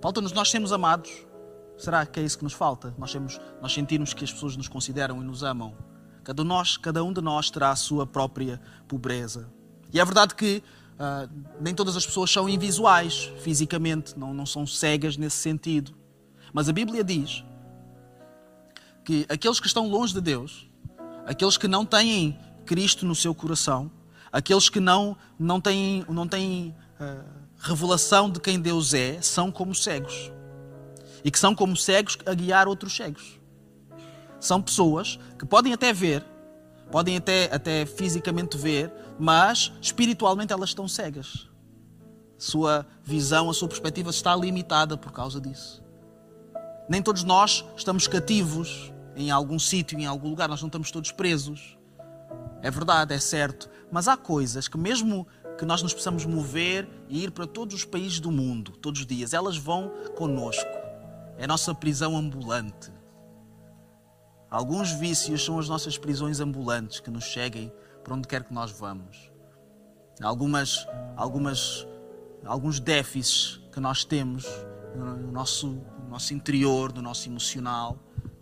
falta-nos 0.01 0.33
nós 0.33 0.51
sermos 0.51 0.73
amados. 0.73 1.11
Será 1.77 2.07
que 2.07 2.21
é 2.21 2.23
isso 2.23 2.39
que 2.39 2.45
nos 2.45 2.53
falta? 2.53 2.95
Nós, 2.99 3.13
temos, 3.13 3.41
nós 3.61 3.73
sentirmos 3.73 4.15
que 4.15 4.25
as 4.25 4.33
pessoas 4.33 4.57
nos 4.57 4.69
consideram 4.69 5.21
e 5.21 5.25
nos 5.25 5.43
amam. 5.43 5.77
Cada, 6.23 6.45
nós, 6.45 6.77
cada 6.77 7.03
um 7.03 7.13
de 7.13 7.21
nós 7.21 7.51
terá 7.51 7.71
a 7.71 7.77
sua 7.77 8.07
própria 8.07 8.61
pobreza. 8.89 9.53
E 9.93 10.01
é 10.01 10.05
verdade 10.05 10.35
que 10.35 10.63
uh, 10.95 11.31
nem 11.61 11.75
todas 11.75 11.97
as 11.97 12.07
pessoas 12.07 12.31
são 12.31 12.49
invisuais 12.49 13.33
fisicamente, 13.41 14.19
não, 14.19 14.33
não 14.33 14.47
são 14.47 14.67
cegas 14.67 15.17
nesse 15.17 15.37
sentido. 15.37 15.95
Mas 16.53 16.69
a 16.69 16.73
Bíblia 16.73 17.05
diz 17.05 17.45
que 19.05 19.27
aqueles 19.29 19.61
que 19.61 19.67
estão 19.67 19.89
longe 19.89 20.15
de 20.15 20.21
Deus 20.21 20.69
aqueles 21.27 21.57
que 21.57 21.69
não 21.69 21.85
têm 21.85 22.39
Cristo 22.67 23.05
no 23.05 23.15
seu 23.15 23.35
coração, 23.35 23.91
aqueles 24.31 24.69
que 24.69 24.81
não, 24.81 25.17
não 25.39 25.61
têm, 25.61 26.05
não 26.09 26.27
têm 26.27 26.75
uh, 27.01 27.25
revelação 27.59 28.31
de 28.31 28.41
quem 28.41 28.61
Deus 28.61 28.95
é, 28.95 29.21
são 29.21 29.51
como 29.51 29.75
cegos. 29.75 30.31
E 31.25 31.31
que 31.31 31.39
são 31.39 31.55
como 31.55 31.77
cegos 31.77 32.19
a 32.27 32.35
guiar 32.35 32.69
outros 32.69 32.95
cegos. 32.95 33.41
São 34.39 34.61
pessoas 34.61 35.19
que 35.39 35.47
podem 35.47 35.73
até 35.73 35.93
ver, 35.93 36.23
podem 36.91 37.17
até, 37.17 37.49
até 37.51 37.87
fisicamente 37.87 38.59
ver, 38.59 38.93
mas 39.19 39.73
espiritualmente 39.81 40.53
elas 40.53 40.69
estão 40.71 40.87
cegas. 40.87 41.49
Sua 42.37 42.87
visão, 43.03 43.49
a 43.49 43.55
sua 43.55 43.69
perspectiva 43.69 44.11
está 44.11 44.37
limitada 44.37 44.97
por 44.97 45.11
causa 45.11 45.41
disso. 45.41 45.83
Nem 46.89 47.01
todos 47.01 47.25
nós 47.25 47.65
estamos 47.77 48.07
cativos 48.07 48.93
em 49.17 49.31
algum 49.31 49.59
sítio, 49.59 49.99
em 49.99 50.07
algum 50.07 50.29
lugar, 50.29 50.49
nós 50.49 50.61
não 50.61 50.69
estamos 50.69 50.91
todos 50.91 51.11
presos. 51.11 51.79
É 52.61 52.71
verdade, 52.71 53.15
é 53.15 53.19
certo. 53.19 53.71
Mas 53.91 54.09
há 54.09 54.17
coisas 54.17 54.69
que, 54.69 54.77
mesmo 54.77 55.27
que 55.57 55.65
nós 55.65 55.83
nos 55.83 55.95
possamos 55.95 56.27
mover 56.27 56.89
e 57.09 57.25
ir 57.25 57.31
para 57.31 57.47
todos 57.47 57.75
os 57.75 57.85
países 57.85 58.21
do 58.21 58.31
mundo, 58.31 58.73
todos 58.73 59.01
os 59.01 59.07
dias, 59.07 59.33
elas 59.33 59.57
vão 59.57 59.91
conosco. 60.17 60.84
É 61.37 61.45
a 61.45 61.49
nossa 61.49 61.75
prisão 61.75 62.17
ambulante. 62.17 62.93
Alguns 64.51 64.93
vícios 64.93 65.45
são 65.45 65.59
as 65.59 65.69
nossas 65.69 65.99
prisões 65.99 66.39
ambulantes 66.39 67.01
que 67.01 67.11
nos 67.11 67.33
seguem 67.33 67.73
para 68.05 68.15
onde 68.15 68.29
quer 68.29 68.45
que 68.45 68.55
nós 68.55 68.71
vamos. 68.71 69.31
Algumas, 70.23 70.87
algumas, 71.17 71.87
alguns 72.45 72.79
déficits 72.79 73.61
que 73.73 73.81
nós 73.81 74.05
temos 74.05 74.47
no 74.95 75.33
nosso, 75.33 75.67
no 76.05 76.11
nosso 76.11 76.33
interior, 76.33 76.93
no 76.93 77.03
nosso 77.03 77.29
emocional, 77.29 77.99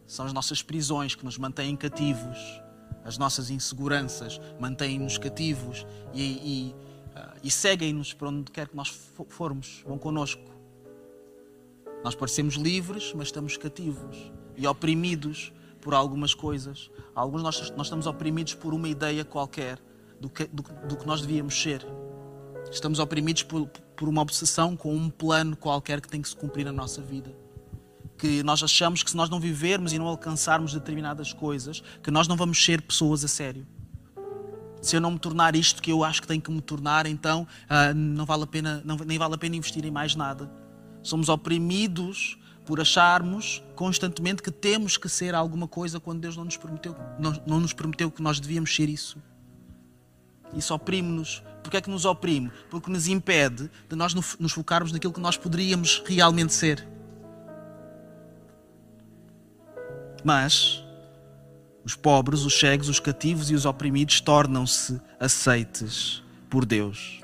são 0.06 0.26
as 0.26 0.32
nossas 0.34 0.60
prisões 0.60 1.14
que 1.14 1.24
nos 1.24 1.38
mantêm 1.38 1.74
cativos, 1.74 2.60
as 3.04 3.16
nossas 3.16 3.48
inseguranças 3.48 4.38
mantêm-nos 4.60 5.16
cativos 5.16 5.86
e, 6.12 6.22
e, 6.22 6.74
uh, 7.18 7.38
e 7.42 7.50
seguem-nos 7.50 8.12
para 8.12 8.28
onde 8.28 8.52
quer 8.52 8.68
que 8.68 8.76
nós 8.76 8.88
formos, 9.28 9.82
vão 9.86 9.96
connosco. 9.96 10.51
Nós 12.04 12.14
parecemos 12.14 12.54
livres, 12.54 13.12
mas 13.14 13.28
estamos 13.28 13.56
cativos 13.56 14.32
e 14.56 14.66
oprimidos 14.66 15.52
por 15.80 15.94
algumas 15.94 16.34
coisas. 16.34 16.90
Alguns 17.14 17.42
nós, 17.42 17.70
nós 17.76 17.86
estamos 17.86 18.06
oprimidos 18.06 18.54
por 18.54 18.74
uma 18.74 18.88
ideia 18.88 19.24
qualquer 19.24 19.78
do 20.20 20.28
que, 20.28 20.46
do, 20.46 20.62
do 20.88 20.96
que 20.96 21.06
nós 21.06 21.20
devíamos 21.20 21.60
ser. 21.60 21.86
Estamos 22.70 22.98
oprimidos 22.98 23.42
por, 23.42 23.66
por 23.96 24.08
uma 24.08 24.22
obsessão 24.22 24.76
com 24.76 24.94
um 24.94 25.10
plano 25.10 25.56
qualquer 25.56 26.00
que 26.00 26.08
tem 26.08 26.22
que 26.22 26.28
se 26.28 26.36
cumprir 26.36 26.64
na 26.64 26.72
nossa 26.72 27.00
vida 27.02 27.42
que 28.22 28.40
nós 28.44 28.62
achamos 28.62 29.02
que 29.02 29.10
se 29.10 29.16
nós 29.16 29.28
não 29.28 29.40
vivermos 29.40 29.92
e 29.92 29.98
não 29.98 30.06
alcançarmos 30.06 30.72
determinadas 30.72 31.32
coisas, 31.32 31.82
que 32.00 32.08
nós 32.08 32.28
não 32.28 32.36
vamos 32.36 32.64
ser 32.64 32.80
pessoas 32.80 33.24
a 33.24 33.28
sério. 33.28 33.66
Se 34.80 34.94
eu 34.94 35.00
não 35.00 35.10
me 35.10 35.18
tornar 35.18 35.56
isto 35.56 35.82
que 35.82 35.90
eu 35.90 36.04
acho 36.04 36.22
que 36.22 36.28
tenho 36.28 36.40
que 36.40 36.50
me 36.50 36.60
tornar, 36.60 37.04
então 37.06 37.42
uh, 37.42 37.92
não 37.92 38.24
vale 38.24 38.44
a 38.44 38.46
pena, 38.46 38.80
não, 38.84 38.96
nem 38.96 39.18
vale 39.18 39.34
a 39.34 39.38
pena 39.38 39.56
investir 39.56 39.84
em 39.84 39.90
mais 39.90 40.14
nada. 40.14 40.48
Somos 41.02 41.28
oprimidos 41.28 42.38
por 42.64 42.80
acharmos 42.80 43.62
constantemente 43.74 44.42
que 44.42 44.50
temos 44.50 44.96
que 44.96 45.08
ser 45.08 45.34
alguma 45.34 45.66
coisa 45.66 45.98
quando 45.98 46.20
Deus 46.20 46.36
não 46.36 46.44
nos 46.44 46.56
prometeu, 46.56 46.96
não, 47.18 47.42
não 47.46 47.60
nos 47.60 47.72
prometeu 47.72 48.10
que 48.10 48.22
nós 48.22 48.38
devíamos 48.38 48.74
ser 48.74 48.88
isso. 48.88 49.18
Isso 50.54 50.72
oprime-nos. 50.74 51.42
Porquê 51.62 51.78
é 51.78 51.80
que 51.80 51.90
nos 51.90 52.04
oprime? 52.04 52.50
Porque 52.70 52.90
nos 52.90 53.08
impede 53.08 53.70
de 53.88 53.96
nós 53.96 54.14
nos 54.14 54.52
focarmos 54.52 54.92
naquilo 54.92 55.12
que 55.12 55.20
nós 55.20 55.36
poderíamos 55.36 56.02
realmente 56.06 56.52
ser. 56.52 56.86
Mas 60.24 60.84
Os 61.84 61.96
pobres, 61.96 62.42
os 62.42 62.58
cegos, 62.58 62.88
os 62.88 63.00
cativos 63.00 63.50
e 63.50 63.54
os 63.54 63.66
oprimidos 63.66 64.20
tornam-se 64.20 65.00
aceites 65.18 66.22
por 66.48 66.64
Deus. 66.64 67.20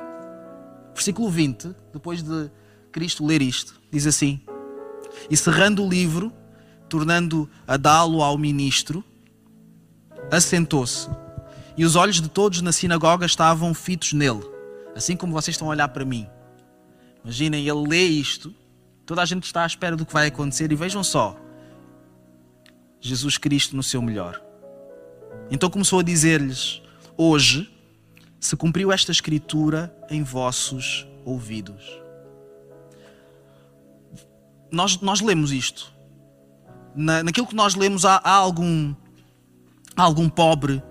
Versículo 0.94 1.30
20, 1.30 1.76
depois 1.92 2.22
de 2.24 2.50
Cristo 2.92 3.24
ler 3.24 3.42
isto, 3.42 3.80
diz 3.90 4.06
assim: 4.06 4.40
E 5.30 5.36
cerrando 5.36 5.84
o 5.84 5.88
livro, 5.88 6.32
tornando 6.88 7.48
a 7.66 7.76
dá-lo 7.76 8.22
ao 8.22 8.38
ministro, 8.38 9.04
assentou-se. 10.30 11.08
E 11.76 11.84
os 11.84 11.94
olhos 11.94 12.20
de 12.20 12.28
todos 12.28 12.60
na 12.60 12.72
sinagoga 12.72 13.24
estavam 13.24 13.72
fitos 13.72 14.12
nele, 14.12 14.42
assim 14.96 15.16
como 15.16 15.32
vocês 15.32 15.54
estão 15.54 15.68
a 15.68 15.70
olhar 15.70 15.88
para 15.88 16.04
mim. 16.04 16.26
Imaginem, 17.22 17.68
ele 17.68 17.88
lê 17.88 18.02
isto, 18.04 18.54
toda 19.06 19.22
a 19.22 19.24
gente 19.24 19.44
está 19.44 19.62
à 19.62 19.66
espera 19.66 19.96
do 19.96 20.04
que 20.04 20.12
vai 20.12 20.26
acontecer, 20.26 20.70
e 20.72 20.74
vejam 20.74 21.04
só: 21.04 21.36
Jesus 23.00 23.38
Cristo 23.38 23.76
no 23.76 23.82
seu 23.82 24.02
melhor. 24.02 24.42
Então 25.50 25.70
começou 25.70 26.00
a 26.00 26.02
dizer-lhes: 26.02 26.82
Hoje 27.16 27.70
se 28.40 28.56
cumpriu 28.56 28.92
esta 28.92 29.12
escritura 29.12 29.94
em 30.10 30.22
vossos 30.22 31.06
ouvidos. 31.24 32.07
Nós, 34.70 35.00
nós 35.00 35.20
lemos 35.20 35.52
isto. 35.52 35.92
Na, 36.94 37.22
naquilo 37.22 37.46
que 37.46 37.54
nós 37.54 37.74
lemos, 37.74 38.04
há, 38.04 38.20
há 38.22 38.32
algum, 38.32 38.94
há 39.96 40.02
algum 40.02 40.28
pobre 40.28 40.82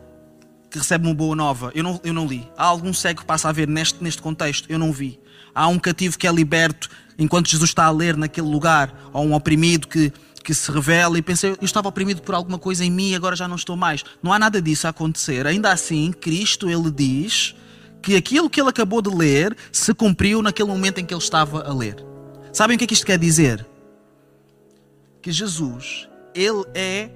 que 0.69 0.77
recebe 0.77 1.05
uma 1.05 1.13
boa 1.13 1.35
nova. 1.35 1.71
Eu 1.73 1.83
não, 1.83 1.99
eu 2.03 2.13
não 2.13 2.25
li. 2.25 2.47
Há 2.57 2.65
algum 2.65 2.93
cego 2.93 3.21
que 3.21 3.25
passa 3.25 3.49
a 3.49 3.51
ver 3.51 3.67
neste, 3.67 4.03
neste 4.03 4.21
contexto. 4.21 4.69
Eu 4.69 4.79
não 4.79 4.91
vi. 4.91 5.19
Há 5.53 5.67
um 5.67 5.79
cativo 5.79 6.17
que 6.17 6.27
é 6.27 6.31
liberto 6.31 6.89
enquanto 7.17 7.49
Jesus 7.49 7.69
está 7.69 7.85
a 7.85 7.91
ler 7.91 8.15
naquele 8.15 8.47
lugar. 8.47 8.93
Ou 9.13 9.25
um 9.25 9.33
oprimido 9.33 9.87
que, 9.87 10.11
que 10.43 10.53
se 10.53 10.71
revela 10.71 11.17
e 11.17 11.21
pensei, 11.21 11.51
eu 11.51 11.57
estava 11.61 11.87
oprimido 11.89 12.21
por 12.21 12.35
alguma 12.35 12.59
coisa 12.59 12.83
em 12.85 12.91
mim 12.91 13.11
e 13.11 13.15
agora 13.15 13.35
já 13.35 13.47
não 13.47 13.55
estou 13.55 13.75
mais. 13.75 14.03
Não 14.21 14.31
há 14.31 14.39
nada 14.39 14.61
disso 14.61 14.87
a 14.87 14.91
acontecer. 14.91 15.47
Ainda 15.47 15.71
assim, 15.71 16.11
Cristo, 16.11 16.69
ele 16.69 16.91
diz 16.91 17.55
que 18.01 18.15
aquilo 18.15 18.49
que 18.49 18.61
ele 18.61 18.69
acabou 18.69 19.01
de 19.01 19.09
ler 19.09 19.55
se 19.71 19.93
cumpriu 19.93 20.41
naquele 20.41 20.69
momento 20.69 20.99
em 20.99 21.05
que 21.05 21.13
ele 21.13 21.21
estava 21.21 21.63
a 21.67 21.73
ler. 21.73 21.95
Sabem 22.57 22.73
o 22.73 22.77
que 22.79 22.85
é 22.85 22.87
que 22.87 22.95
isto 22.95 23.05
quer 23.05 23.19
dizer? 23.19 23.63
Que 25.21 25.31
Jesus, 25.31 26.09
ele 26.33 26.65
é 26.73 27.11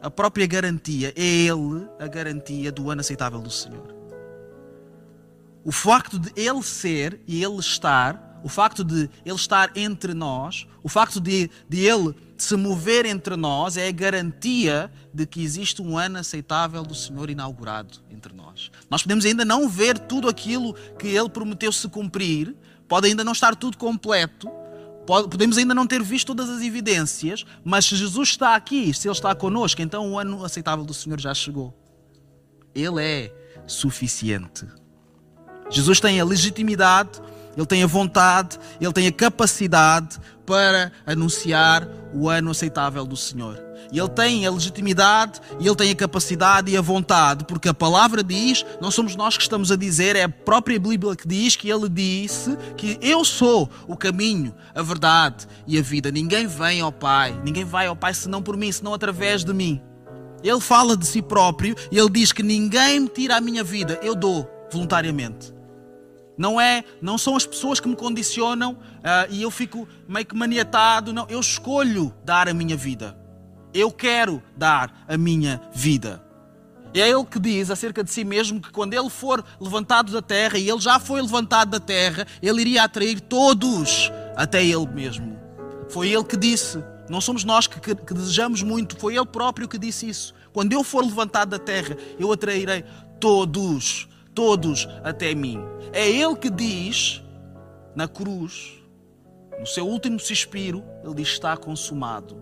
a 0.00 0.10
própria 0.10 0.46
garantia, 0.46 1.12
é 1.14 1.22
ele 1.22 1.86
a 2.00 2.06
garantia 2.06 2.72
do 2.72 2.90
ano 2.90 3.02
aceitável 3.02 3.38
do 3.38 3.50
Senhor. 3.50 3.94
O 5.62 5.70
facto 5.70 6.18
de 6.18 6.32
ele 6.34 6.62
ser 6.62 7.20
e 7.26 7.44
ele 7.44 7.58
estar, 7.58 8.40
o 8.42 8.48
facto 8.48 8.82
de 8.82 9.10
ele 9.26 9.36
estar 9.36 9.70
entre 9.76 10.14
nós, 10.14 10.66
o 10.82 10.88
facto 10.88 11.20
de, 11.20 11.50
de 11.68 11.84
ele 11.84 12.14
se 12.38 12.56
mover 12.56 13.04
entre 13.04 13.36
nós 13.36 13.76
é 13.76 13.88
a 13.88 13.92
garantia 13.92 14.90
de 15.12 15.26
que 15.26 15.42
existe 15.42 15.82
um 15.82 15.98
ano 15.98 16.16
aceitável 16.16 16.82
do 16.82 16.94
Senhor 16.94 17.28
inaugurado 17.28 17.98
entre 18.10 18.32
nós. 18.32 18.70
Nós 18.88 19.02
podemos 19.02 19.26
ainda 19.26 19.44
não 19.44 19.68
ver 19.68 19.98
tudo 19.98 20.30
aquilo 20.30 20.72
que 20.98 21.08
ele 21.08 21.28
prometeu 21.28 21.70
se 21.72 21.86
cumprir, 21.90 22.56
pode 22.88 23.06
ainda 23.06 23.22
não 23.22 23.32
estar 23.32 23.54
tudo 23.54 23.76
completo, 23.76 24.50
podemos 25.08 25.56
ainda 25.56 25.74
não 25.74 25.86
ter 25.86 26.02
visto 26.02 26.28
todas 26.28 26.50
as 26.50 26.60
evidências, 26.60 27.44
mas 27.64 27.86
se 27.86 27.96
Jesus 27.96 28.30
está 28.30 28.54
aqui, 28.54 28.92
se 28.92 29.08
Ele 29.08 29.14
está 29.14 29.34
conosco, 29.34 29.80
então 29.80 30.12
o 30.12 30.18
ano 30.18 30.44
aceitável 30.44 30.84
do 30.84 30.92
Senhor 30.92 31.18
já 31.18 31.32
chegou. 31.32 31.74
Ele 32.74 33.02
é 33.02 33.34
suficiente. 33.66 34.66
Jesus 35.70 35.98
tem 35.98 36.20
a 36.20 36.24
legitimidade, 36.24 37.20
Ele 37.56 37.66
tem 37.66 37.82
a 37.82 37.86
vontade, 37.86 38.58
Ele 38.80 38.92
tem 38.92 39.06
a 39.06 39.12
capacidade 39.12 40.18
para 40.44 40.92
anunciar 41.06 41.88
o 42.12 42.28
ano 42.28 42.50
aceitável 42.50 43.04
do 43.06 43.16
Senhor. 43.16 43.67
E 43.92 43.98
ele 43.98 44.08
tem 44.08 44.46
a 44.46 44.50
legitimidade, 44.50 45.40
e 45.58 45.66
ele 45.66 45.76
tem 45.76 45.90
a 45.90 45.94
capacidade 45.94 46.70
e 46.70 46.76
a 46.76 46.80
vontade, 46.80 47.44
porque 47.44 47.68
a 47.68 47.74
palavra 47.74 48.22
diz, 48.22 48.64
não 48.80 48.90
somos 48.90 49.16
nós 49.16 49.36
que 49.36 49.42
estamos 49.42 49.72
a 49.72 49.76
dizer, 49.76 50.16
é 50.16 50.24
a 50.24 50.28
própria 50.28 50.78
Bíblia 50.78 51.16
que 51.16 51.26
diz 51.26 51.56
que 51.56 51.70
ele 51.70 51.88
disse 51.88 52.56
que 52.76 52.98
eu 53.00 53.24
sou 53.24 53.68
o 53.86 53.96
caminho, 53.96 54.54
a 54.74 54.82
verdade 54.82 55.46
e 55.66 55.78
a 55.78 55.82
vida. 55.82 56.10
Ninguém 56.10 56.46
vem 56.46 56.80
ao 56.80 56.92
Pai, 56.92 57.38
ninguém 57.44 57.64
vai 57.64 57.86
ao 57.86 57.96
Pai 57.96 58.12
senão 58.14 58.42
por 58.42 58.56
mim, 58.56 58.70
senão 58.70 58.94
através 58.94 59.44
de 59.44 59.52
mim. 59.52 59.80
Ele 60.42 60.60
fala 60.60 60.96
de 60.96 61.06
si 61.06 61.20
próprio 61.20 61.74
e 61.90 61.98
ele 61.98 62.10
diz 62.10 62.32
que 62.32 62.42
ninguém 62.42 63.00
me 63.00 63.08
tira 63.08 63.36
a 63.36 63.40
minha 63.40 63.64
vida, 63.64 63.98
eu 64.02 64.14
dou 64.14 64.48
voluntariamente. 64.70 65.58
Não 66.38 66.60
é, 66.60 66.84
não 67.02 67.18
são 67.18 67.34
as 67.34 67.44
pessoas 67.44 67.80
que 67.80 67.88
me 67.88 67.96
condicionam 67.96 68.74
uh, 68.74 69.26
e 69.28 69.42
eu 69.42 69.50
fico 69.50 69.88
meio 70.06 70.24
que 70.24 70.36
maniatado. 70.36 71.12
Não, 71.12 71.26
eu 71.28 71.40
escolho 71.40 72.14
dar 72.24 72.48
a 72.48 72.54
minha 72.54 72.76
vida. 72.76 73.18
Eu 73.78 73.92
quero 73.92 74.42
dar 74.56 75.04
a 75.06 75.16
minha 75.16 75.60
vida. 75.72 76.22
É 76.94 77.08
ele 77.08 77.24
que 77.24 77.38
diz 77.38 77.70
acerca 77.70 78.02
de 78.02 78.10
si 78.10 78.24
mesmo 78.24 78.60
que 78.60 78.70
quando 78.70 78.94
ele 78.94 79.10
for 79.10 79.44
levantado 79.60 80.10
da 80.10 80.22
terra, 80.22 80.58
e 80.58 80.68
ele 80.68 80.80
já 80.80 80.98
foi 80.98 81.20
levantado 81.20 81.70
da 81.70 81.80
terra, 81.80 82.26
ele 82.42 82.62
iria 82.62 82.82
atrair 82.82 83.20
todos 83.20 84.10
até 84.34 84.64
ele 84.64 84.86
mesmo. 84.86 85.38
Foi 85.88 86.08
ele 86.08 86.24
que 86.24 86.36
disse. 86.36 86.82
Não 87.08 87.20
somos 87.20 87.44
nós 87.44 87.66
que, 87.66 87.80
que, 87.80 87.94
que 87.94 88.12
desejamos 88.12 88.62
muito, 88.62 88.98
foi 88.98 89.16
ele 89.16 89.24
próprio 89.24 89.66
que 89.66 89.78
disse 89.78 90.08
isso. 90.08 90.34
Quando 90.52 90.72
eu 90.72 90.84
for 90.84 91.02
levantado 91.02 91.50
da 91.50 91.58
terra, 91.58 91.96
eu 92.18 92.30
atrairei 92.30 92.84
todos 93.18 94.08
todos 94.38 94.86
até 95.02 95.34
mim. 95.34 95.58
É 95.92 96.08
Ele 96.08 96.36
que 96.36 96.48
diz 96.48 97.20
na 97.96 98.06
cruz, 98.06 98.80
no 99.58 99.66
seu 99.66 99.84
último 99.84 100.20
suspiro, 100.20 100.84
Ele 101.02 101.14
diz: 101.14 101.30
Está 101.30 101.56
consumado. 101.56 102.40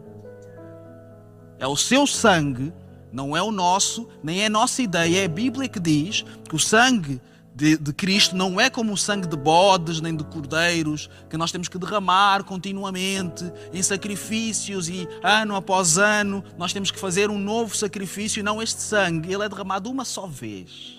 É 1.58 1.66
o 1.66 1.76
seu 1.76 2.06
sangue, 2.06 2.72
não 3.12 3.36
é 3.36 3.42
o 3.42 3.50
nosso, 3.50 4.08
nem 4.22 4.42
é 4.42 4.46
a 4.46 4.50
nossa 4.50 4.82
ideia. 4.82 5.22
É 5.22 5.24
a 5.24 5.28
Bíblia 5.28 5.68
que 5.68 5.80
diz 5.80 6.24
que 6.48 6.54
o 6.54 6.58
sangue 6.58 7.20
de, 7.54 7.78
de, 7.78 7.92
Cristo 7.92 8.36
não 8.36 8.60
é 8.60 8.68
como 8.68 8.92
o 8.92 8.96
sangue 8.98 9.26
de 9.26 9.36
bodes 9.36 10.02
nem 10.02 10.14
de 10.14 10.22
cordeiros 10.24 11.08
que 11.30 11.38
nós 11.38 11.50
temos 11.50 11.68
que 11.68 11.78
derramar 11.78 12.44
continuamente 12.44 13.50
em 13.72 13.82
sacrifícios 13.82 14.90
e 14.90 15.08
ano 15.22 15.56
após 15.56 15.96
ano 15.96 16.44
nós 16.58 16.74
temos 16.74 16.90
que 16.90 16.98
fazer 16.98 17.30
um 17.30 17.38
novo 17.38 17.74
sacrifício. 17.74 18.44
Não, 18.44 18.62
este 18.62 18.82
sangue, 18.82 19.32
ele 19.32 19.42
é 19.42 19.48
derramado 19.48 19.90
uma 19.90 20.04
só 20.04 20.26
vez 20.26 20.96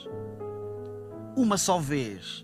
uma 1.37 1.57
só 1.57 1.77
vez. 1.77 2.43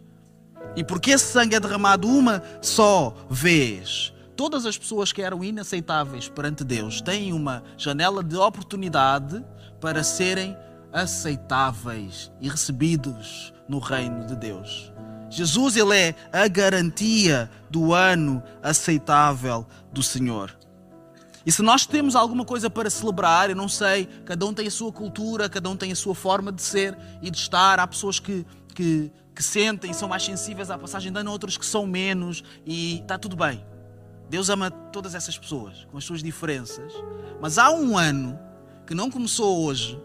E 0.75 0.83
porque 0.83 1.11
esse 1.11 1.25
sangue 1.25 1.55
é 1.55 1.59
derramado 1.59 2.07
uma 2.07 2.41
só 2.61 3.15
vez, 3.29 4.12
todas 4.35 4.65
as 4.65 4.77
pessoas 4.77 5.11
que 5.11 5.21
eram 5.21 5.43
inaceitáveis 5.43 6.27
perante 6.27 6.63
Deus 6.63 7.01
têm 7.01 7.33
uma 7.33 7.63
janela 7.77 8.23
de 8.23 8.35
oportunidade 8.35 9.43
para 9.79 10.03
serem 10.03 10.55
aceitáveis 10.91 12.31
e 12.39 12.49
recebidos 12.49 13.53
no 13.67 13.79
reino 13.79 14.25
de 14.25 14.35
Deus. 14.35 14.91
Jesus 15.29 15.75
ele 15.75 15.97
é 15.97 16.15
a 16.31 16.47
garantia 16.47 17.49
do 17.69 17.93
ano 17.93 18.43
aceitável 18.61 19.65
do 19.91 20.03
Senhor. 20.03 20.55
E 21.45 21.51
se 21.51 21.61
nós 21.61 21.85
temos 21.85 22.15
alguma 22.15 22.45
coisa 22.45 22.69
para 22.69 22.89
celebrar, 22.89 23.49
eu 23.49 23.55
não 23.55 23.67
sei, 23.67 24.05
cada 24.25 24.45
um 24.45 24.53
tem 24.53 24.67
a 24.67 24.71
sua 24.71 24.91
cultura, 24.91 25.49
cada 25.49 25.69
um 25.69 25.75
tem 25.75 25.91
a 25.91 25.95
sua 25.95 26.15
forma 26.15 26.51
de 26.51 26.61
ser 26.61 26.97
e 27.21 27.29
de 27.29 27.37
estar. 27.37 27.79
Há 27.79 27.87
pessoas 27.87 28.19
que 28.19 28.45
que, 28.73 29.11
que 29.35 29.43
sentem, 29.43 29.93
são 29.93 30.09
mais 30.09 30.23
sensíveis 30.23 30.69
à 30.69 30.77
passagem 30.77 31.11
de 31.11 31.19
ano, 31.19 31.31
outros 31.31 31.57
que 31.57 31.65
são 31.65 31.85
menos, 31.85 32.43
e 32.65 32.99
está 32.99 33.17
tudo 33.17 33.35
bem. 33.35 33.63
Deus 34.33 34.49
ama 34.49 34.71
todas 34.71 35.13
essas 35.13 35.37
pessoas, 35.37 35.85
com 35.91 35.97
as 35.99 36.03
suas 36.03 36.23
diferenças. 36.23 36.91
Mas 37.39 37.59
há 37.59 37.69
um 37.69 37.95
ano 37.95 38.39
que 38.83 38.95
não 38.95 39.11
começou 39.11 39.63
hoje, 39.63 40.01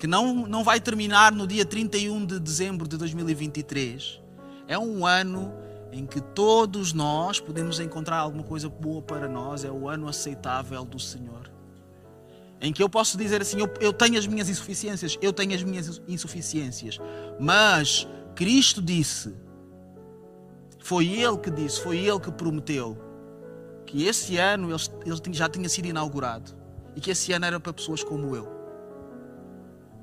que 0.00 0.06
não, 0.08 0.48
não 0.48 0.64
vai 0.64 0.80
terminar 0.80 1.30
no 1.30 1.46
dia 1.46 1.64
31 1.64 2.26
de 2.26 2.40
dezembro 2.40 2.88
de 2.88 2.96
2023. 2.96 4.20
É 4.66 4.76
um 4.76 5.06
ano 5.06 5.54
em 5.92 6.04
que 6.04 6.20
todos 6.20 6.92
nós 6.92 7.38
podemos 7.38 7.78
encontrar 7.78 8.16
alguma 8.16 8.42
coisa 8.42 8.68
boa 8.68 9.00
para 9.00 9.28
nós. 9.28 9.64
É 9.64 9.70
o 9.70 9.88
ano 9.88 10.08
aceitável 10.08 10.84
do 10.84 10.98
Senhor. 10.98 11.48
Em 12.60 12.72
que 12.72 12.82
eu 12.82 12.88
posso 12.88 13.16
dizer 13.16 13.42
assim: 13.42 13.60
eu, 13.60 13.72
eu 13.78 13.92
tenho 13.92 14.18
as 14.18 14.26
minhas 14.26 14.48
insuficiências, 14.48 15.16
eu 15.22 15.32
tenho 15.32 15.54
as 15.54 15.62
minhas 15.62 16.02
insuficiências, 16.08 16.98
mas 17.38 18.08
Cristo 18.34 18.82
disse, 18.82 19.32
foi 20.80 21.06
Ele 21.06 21.38
que 21.38 21.48
disse, 21.48 21.80
foi 21.80 21.98
Ele 21.98 22.18
que 22.18 22.32
prometeu 22.32 23.11
que 23.92 24.06
esse 24.06 24.38
ano 24.38 24.70
ele, 24.70 25.34
já 25.34 25.50
tinha 25.50 25.68
sido 25.68 25.84
inaugurado 25.84 26.56
e 26.96 27.00
que 27.00 27.10
esse 27.10 27.30
ano 27.34 27.44
era 27.44 27.60
para 27.60 27.74
pessoas 27.74 28.02
como 28.02 28.34
eu. 28.34 28.48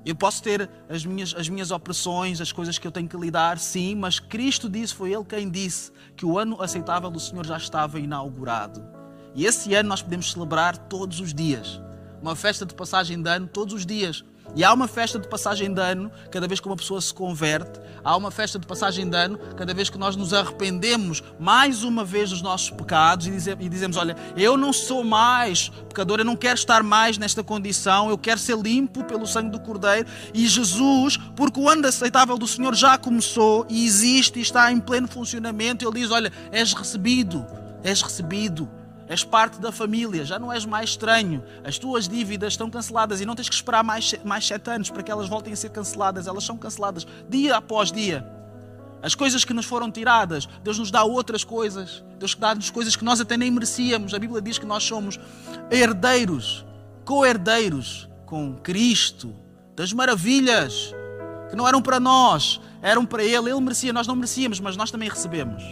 Eu 0.06 0.16
posso 0.16 0.44
ter 0.44 0.70
as 0.88 1.04
minhas, 1.04 1.34
as 1.36 1.50
minhas 1.50 1.72
opressões, 1.72 2.40
as 2.40 2.52
coisas 2.52 2.78
que 2.78 2.86
eu 2.86 2.92
tenho 2.92 3.10
que 3.10 3.18
lidar, 3.18 3.58
sim, 3.58 3.96
mas 3.96 4.20
Cristo 4.20 4.70
disse, 4.70 4.94
foi 4.94 5.12
Ele 5.12 5.26
quem 5.26 5.50
disse 5.50 5.92
que 6.16 6.24
o 6.24 6.38
ano 6.38 6.62
aceitável 6.62 7.10
do 7.10 7.20
Senhor 7.20 7.44
já 7.44 7.58
estava 7.58 8.00
inaugurado. 8.00 8.86
E 9.34 9.44
esse 9.44 9.74
ano 9.74 9.90
nós 9.90 10.04
podemos 10.04 10.32
celebrar 10.32 10.78
todos 10.78 11.20
os 11.20 11.34
dias 11.34 11.82
uma 12.22 12.36
festa 12.36 12.68
de 12.68 12.76
passagem 12.76 13.20
de 13.20 13.28
ano 13.28 13.48
todos 13.48 13.74
os 13.74 13.88
dias. 13.88 14.24
E 14.56 14.64
há 14.64 14.74
uma 14.74 14.88
festa 14.88 15.20
de 15.20 15.28
passagem 15.28 15.74
de 15.74 15.82
ano 15.82 16.12
cada 16.32 16.48
vez 16.48 16.60
que 16.60 16.68
uma 16.68 16.76
pessoa 16.76 17.00
se 17.00 17.14
converte. 17.14 17.80
Há 18.04 18.16
uma 18.16 18.32
festa 18.32 18.58
de 18.58 18.66
passagem 18.66 19.08
de 19.10 19.16
ano 19.16 19.38
cada 19.56 19.74
vez 19.74 19.90
que 19.90 19.98
nós 19.98 20.16
nos 20.16 20.34
arrependemos 20.34 21.24
mais 21.40 21.84
uma 21.84 22.04
vez 22.04 22.32
dos 22.32 22.42
nossos 22.42 22.70
pecados 22.70 23.28
e 23.28 23.70
dizemos: 23.70 23.98
Olha, 23.98 24.16
eu 24.36 24.58
não 24.58 24.74
sou 24.74 25.04
mais 25.04 25.70
pecador, 25.88 26.20
eu 26.20 26.26
não 26.26 26.36
quero 26.36 26.56
estar 26.56 26.82
mais 26.84 27.18
nesta 27.18 27.44
condição, 27.44 28.10
eu 28.10 28.18
quero 28.18 28.40
ser 28.40 28.58
limpo 28.58 29.04
pelo 29.04 29.28
sangue 29.28 29.52
do 29.52 29.60
Cordeiro. 29.60 30.08
E 30.34 30.48
Jesus, 30.48 31.18
porque 31.36 31.60
o 31.60 31.70
ano 31.70 31.88
aceitável 31.88 32.38
do 32.38 32.48
Senhor 32.48 32.74
já 32.76 32.98
começou 32.98 33.66
e 33.70 33.86
existe 33.86 34.40
e 34.40 34.42
está 34.42 34.72
em 34.72 34.80
pleno 34.80 35.08
funcionamento, 35.08 35.88
Ele 35.88 36.00
diz: 36.00 36.12
Olha, 36.12 36.32
és 36.52 36.74
recebido, 36.74 37.46
és 37.84 38.02
recebido 38.02 38.70
és 39.10 39.24
parte 39.24 39.60
da 39.60 39.72
família, 39.72 40.24
já 40.24 40.38
não 40.38 40.54
és 40.54 40.66
mais 40.66 40.92
estranho. 40.92 41.44
As 41.64 41.80
tuas 41.80 42.08
dívidas 42.08 42.54
estão 42.54 42.70
canceladas 42.70 43.20
e 43.20 43.26
não 43.26 43.34
tens 43.34 43.50
que 43.50 43.56
esperar 43.56 43.84
mais, 43.84 44.14
mais 44.24 44.46
sete 44.46 44.70
anos 44.70 44.92
para 44.92 45.02
que 45.02 45.12
elas 45.12 45.28
voltem 45.28 45.52
a 45.52 45.56
ser 45.56 45.70
canceladas. 45.72 46.28
Elas 46.28 46.44
são 46.44 46.56
canceladas 46.56 47.08
dia 47.28 47.58
após 47.58 47.92
dia. 47.92 48.24
As 49.02 49.16
coisas 49.16 49.44
que 49.44 49.52
nos 49.52 49.66
foram 49.66 49.90
tiradas, 49.90 50.48
Deus 50.64 50.78
nos 50.78 50.92
dá 50.92 51.04
outras 51.04 51.44
coisas. 51.44 52.04
Deus 52.20 52.36
dá-nos 52.36 52.70
coisas 52.70 52.96
que 52.96 53.04
nós 53.04 53.20
até 53.20 53.36
nem 53.36 53.50
merecíamos. 53.50 54.14
A 54.14 54.20
Bíblia 54.20 54.44
diz 54.44 54.60
que 54.60 54.66
nós 54.66 54.84
somos 54.84 55.20
herdeiros, 55.72 56.64
co-herdeiros 57.04 58.08
com 58.28 58.58
Cristo, 58.58 59.36
das 59.76 59.92
maravilhas 59.92 60.94
que 61.50 61.56
não 61.56 61.68
eram 61.68 61.82
para 61.82 62.00
nós, 62.00 62.62
eram 62.80 63.08
para 63.08 63.24
Ele. 63.24 63.50
Ele 63.50 63.60
merecia, 63.60 63.92
nós 63.92 64.06
não 64.06 64.16
merecíamos, 64.16 64.60
mas 64.60 64.78
nós 64.78 64.92
também 64.92 65.10
recebemos. 65.10 65.64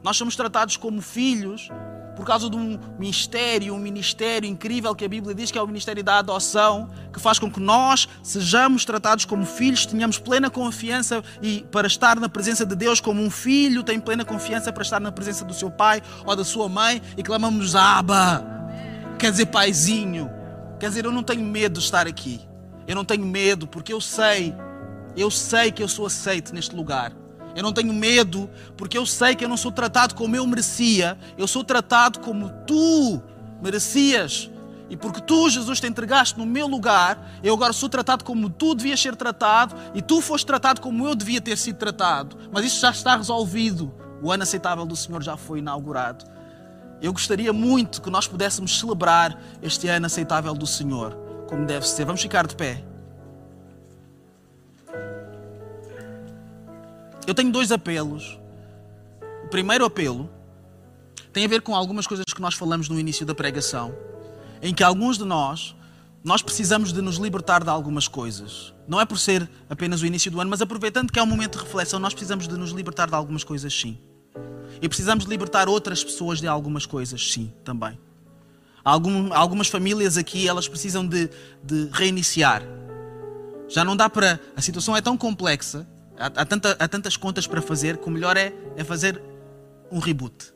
Nós 0.00 0.16
somos 0.16 0.36
tratados 0.36 0.76
como 0.76 1.02
filhos 1.02 1.68
por 2.16 2.24
causa 2.24 2.48
de 2.48 2.56
um 2.56 2.78
mistério, 2.98 3.74
um 3.74 3.78
ministério 3.78 4.48
incrível 4.48 4.94
que 4.94 5.04
a 5.04 5.08
Bíblia 5.08 5.34
diz 5.34 5.50
que 5.50 5.58
é 5.58 5.62
o 5.62 5.66
ministério 5.66 6.02
da 6.02 6.18
adoção, 6.18 6.88
que 7.12 7.20
faz 7.20 7.38
com 7.38 7.50
que 7.50 7.60
nós 7.60 8.08
sejamos 8.22 8.86
tratados 8.86 9.26
como 9.26 9.44
filhos, 9.44 9.84
tenhamos 9.84 10.18
plena 10.18 10.48
confiança 10.48 11.22
e 11.42 11.64
para 11.70 11.86
estar 11.86 12.18
na 12.18 12.28
presença 12.28 12.64
de 12.64 12.74
Deus 12.74 13.00
como 13.00 13.22
um 13.22 13.30
filho 13.30 13.82
tem 13.82 14.00
plena 14.00 14.24
confiança 14.24 14.72
para 14.72 14.82
estar 14.82 14.98
na 14.98 15.12
presença 15.12 15.44
do 15.44 15.52
seu 15.52 15.70
pai 15.70 16.02
ou 16.24 16.34
da 16.34 16.44
sua 16.44 16.68
mãe 16.68 17.02
e 17.16 17.22
clamamos 17.22 17.76
Abba, 17.76 18.44
quer 19.18 19.30
dizer 19.30 19.46
paizinho, 19.46 20.30
quer 20.80 20.88
dizer 20.88 21.04
eu 21.04 21.12
não 21.12 21.22
tenho 21.22 21.42
medo 21.42 21.78
de 21.78 21.84
estar 21.84 22.06
aqui, 22.06 22.40
eu 22.88 22.96
não 22.96 23.04
tenho 23.04 23.26
medo 23.26 23.66
porque 23.66 23.92
eu 23.92 24.00
sei, 24.00 24.54
eu 25.14 25.30
sei 25.30 25.70
que 25.70 25.82
eu 25.82 25.88
sou 25.88 26.06
aceito 26.06 26.54
neste 26.54 26.74
lugar. 26.74 27.12
Eu 27.56 27.62
não 27.62 27.72
tenho 27.72 27.90
medo, 27.90 28.50
porque 28.76 28.98
eu 28.98 29.06
sei 29.06 29.34
que 29.34 29.42
eu 29.42 29.48
não 29.48 29.56
sou 29.56 29.72
tratado 29.72 30.14
como 30.14 30.36
eu 30.36 30.46
merecia, 30.46 31.18
eu 31.38 31.48
sou 31.48 31.64
tratado 31.64 32.20
como 32.20 32.50
tu 32.66 33.22
merecias. 33.62 34.50
E 34.90 34.96
porque 34.96 35.22
tu, 35.22 35.48
Jesus, 35.48 35.80
te 35.80 35.86
entregaste 35.86 36.38
no 36.38 36.44
meu 36.44 36.66
lugar, 36.66 37.40
eu 37.42 37.54
agora 37.54 37.72
sou 37.72 37.88
tratado 37.88 38.24
como 38.24 38.50
tu 38.50 38.74
devias 38.74 39.00
ser 39.00 39.16
tratado 39.16 39.74
e 39.94 40.02
tu 40.02 40.20
foste 40.20 40.46
tratado 40.46 40.82
como 40.82 41.08
eu 41.08 41.14
devia 41.14 41.40
ter 41.40 41.56
sido 41.56 41.78
tratado. 41.78 42.36
Mas 42.52 42.66
isso 42.66 42.78
já 42.78 42.90
está 42.90 43.16
resolvido. 43.16 43.92
O 44.22 44.30
ano 44.30 44.42
aceitável 44.42 44.84
do 44.84 44.94
Senhor 44.94 45.22
já 45.22 45.38
foi 45.38 45.60
inaugurado. 45.60 46.26
Eu 47.00 47.10
gostaria 47.10 47.54
muito 47.54 48.02
que 48.02 48.10
nós 48.10 48.28
pudéssemos 48.28 48.78
celebrar 48.78 49.40
este 49.62 49.88
ano 49.88 50.04
aceitável 50.04 50.52
do 50.52 50.66
Senhor, 50.66 51.16
como 51.48 51.64
deve 51.64 51.88
ser. 51.88 52.04
Vamos 52.04 52.20
ficar 52.20 52.46
de 52.46 52.54
pé. 52.54 52.84
Eu 57.26 57.34
tenho 57.34 57.50
dois 57.50 57.72
apelos. 57.72 58.38
O 59.44 59.48
primeiro 59.48 59.84
apelo 59.84 60.30
tem 61.32 61.44
a 61.44 61.48
ver 61.48 61.60
com 61.60 61.74
algumas 61.74 62.06
coisas 62.06 62.24
que 62.24 62.40
nós 62.40 62.54
falamos 62.54 62.88
no 62.88 62.98
início 62.98 63.26
da 63.26 63.34
pregação, 63.34 63.94
em 64.62 64.72
que 64.72 64.82
alguns 64.82 65.18
de 65.18 65.24
nós 65.24 65.74
nós 66.24 66.42
precisamos 66.42 66.92
de 66.92 67.00
nos 67.00 67.18
libertar 67.18 67.62
de 67.62 67.70
algumas 67.70 68.08
coisas. 68.08 68.74
Não 68.88 69.00
é 69.00 69.04
por 69.04 69.16
ser 69.16 69.48
apenas 69.70 70.02
o 70.02 70.06
início 70.06 70.28
do 70.28 70.40
ano, 70.40 70.50
mas 70.50 70.60
aproveitando 70.60 71.12
que 71.12 71.20
é 71.20 71.22
um 71.22 71.26
momento 71.26 71.56
de 71.56 71.64
reflexão, 71.64 72.00
nós 72.00 72.12
precisamos 72.12 72.48
de 72.48 72.56
nos 72.56 72.72
libertar 72.72 73.08
de 73.08 73.14
algumas 73.14 73.44
coisas, 73.44 73.72
sim. 73.72 73.96
E 74.82 74.88
precisamos 74.88 75.24
de 75.24 75.30
libertar 75.30 75.68
outras 75.68 76.02
pessoas 76.02 76.40
de 76.40 76.48
algumas 76.48 76.84
coisas, 76.84 77.32
sim, 77.32 77.52
também. 77.62 77.96
Algum, 78.84 79.32
algumas 79.32 79.68
famílias 79.68 80.16
aqui, 80.16 80.48
elas 80.48 80.66
precisam 80.66 81.06
de, 81.06 81.30
de 81.62 81.88
reiniciar. 81.92 82.60
Já 83.68 83.84
não 83.84 83.96
dá 83.96 84.10
para. 84.10 84.40
A 84.56 84.60
situação 84.60 84.96
é 84.96 85.00
tão 85.00 85.16
complexa 85.16 85.86
Há, 86.18 86.26
há, 86.26 86.44
tanta, 86.44 86.76
há 86.78 86.88
tantas 86.88 87.16
contas 87.16 87.46
para 87.46 87.60
fazer 87.60 87.98
que 87.98 88.08
o 88.08 88.10
melhor 88.10 88.36
é, 88.36 88.52
é 88.76 88.84
fazer 88.84 89.20
um 89.90 89.98
reboot. 89.98 90.52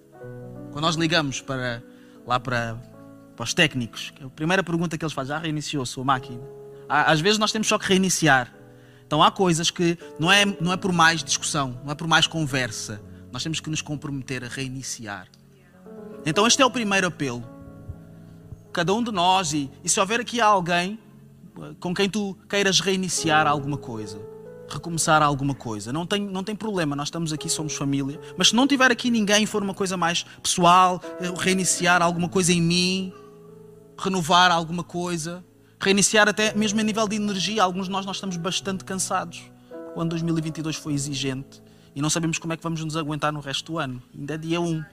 Quando 0.73 0.83
nós 0.83 0.97
ligamos 0.97 1.41
para 1.41 1.83
lá 2.27 2.39
para, 2.39 2.77
para 3.37 3.45
os 3.45 3.53
técnicos, 3.53 4.13
a 4.25 4.29
primeira 4.31 4.63
pergunta 4.63 4.97
que 4.97 5.05
eles 5.05 5.13
fazem, 5.13 5.35
já 5.35 5.39
reiniciou 5.39 5.83
a 5.83 5.87
sua 5.87 6.05
máquina? 6.05 6.41
Às 6.89 7.21
vezes 7.21 7.39
nós 7.39 7.53
temos 7.53 7.69
só 7.69 7.79
que 7.79 7.87
reiniciar. 7.87 8.53
Então 9.07 9.23
há 9.23 9.31
coisas 9.31 9.71
que 9.71 9.99
não 10.19 10.31
é, 10.31 10.45
não 10.61 10.73
é 10.73 10.77
por 10.77 10.93
mais 10.93 11.23
discussão, 11.23 11.81
não 11.85 11.93
é 11.93 11.95
por 11.95 12.07
mais 12.07 12.27
conversa. 12.27 13.01
Nós 13.33 13.43
temos 13.43 13.61
que 13.61 13.71
nos 13.71 13.83
comprometer 13.83 14.45
a 14.45 14.49
reiniciar. 14.49 15.29
Então 16.25 16.47
este 16.47 16.63
é 16.63 16.67
o 16.67 16.71
primeiro 16.71 17.07
apelo. 17.07 17.45
Cada 18.73 18.95
um 18.95 19.03
de 19.03 19.11
nós, 19.11 19.53
e, 19.53 19.71
e 19.83 19.89
se 19.89 19.99
houver 19.99 20.21
aqui 20.21 20.41
alguém 20.41 20.99
com 21.79 21.93
quem 21.93 22.09
tu 22.09 22.37
queiras 22.49 22.81
reiniciar 22.81 23.47
alguma 23.47 23.77
coisa, 23.77 24.21
recomeçar 24.71 25.23
alguma 25.23 25.55
coisa. 25.55 25.93
Não 25.93 26.07
tem, 26.07 26.23
não 26.23 26.45
tem 26.45 26.55
problema, 26.55 26.95
nós 26.97 27.09
estamos 27.09 27.33
aqui, 27.33 27.49
somos 27.49 27.75
família. 27.75 28.21
Mas 28.37 28.49
se 28.49 28.57
não 28.57 28.67
tiver 28.67 28.91
aqui 28.91 29.11
ninguém, 29.11 29.47
for 29.47 29.63
uma 29.63 29.75
coisa 29.75 29.97
mais 29.97 30.25
pessoal, 30.43 31.01
eh, 31.21 31.33
reiniciar 31.37 32.03
alguma 32.03 32.29
coisa 32.29 32.53
em 32.53 32.63
mim, 32.63 33.13
renovar 33.99 34.51
alguma 34.51 34.83
coisa, 34.83 35.45
reiniciar 35.79 36.29
até 36.29 36.55
mesmo 36.55 36.81
a 36.81 36.83
nível 36.83 37.07
de 37.07 37.17
energia. 37.17 37.63
Alguns 37.63 37.87
de 37.87 37.93
nós, 37.93 38.07
nós 38.07 38.17
estamos 38.17 38.37
bastante 38.37 38.85
cansados. 38.85 39.43
O 39.95 40.01
ano 40.01 40.11
2022 40.11 40.77
foi 40.77 40.93
exigente 40.93 41.63
e 41.95 42.01
não 42.01 42.09
sabemos 42.09 42.39
como 42.39 42.53
é 42.53 42.57
que 42.57 42.63
vamos 42.63 42.83
nos 42.85 42.97
aguentar 42.97 43.33
no 43.33 43.41
resto 43.41 43.73
do 43.73 43.79
ano. 43.79 44.03
Ainda 44.17 44.35
é 44.35 44.39
dia 44.39 44.61
1. 44.61 44.85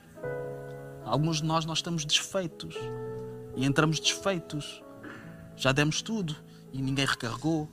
Alguns 1.04 1.38
de 1.38 1.44
nós, 1.44 1.64
nós 1.64 1.78
estamos 1.78 2.04
desfeitos 2.04 2.74
e 3.56 3.64
entramos 3.64 4.00
desfeitos. 4.00 4.82
Já 5.56 5.72
demos 5.72 6.02
tudo 6.02 6.36
e 6.72 6.82
ninguém 6.82 7.06
recarregou 7.06 7.68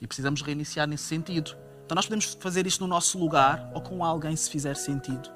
e 0.00 0.06
precisamos 0.06 0.42
reiniciar 0.42 0.86
nesse 0.86 1.04
sentido. 1.04 1.56
Então 1.84 1.94
nós 1.94 2.06
podemos 2.06 2.36
fazer 2.40 2.66
isto 2.66 2.80
no 2.80 2.86
nosso 2.86 3.18
lugar 3.18 3.70
ou 3.74 3.80
com 3.80 4.04
alguém 4.04 4.36
se 4.36 4.50
fizer 4.50 4.76
sentido. 4.76 5.30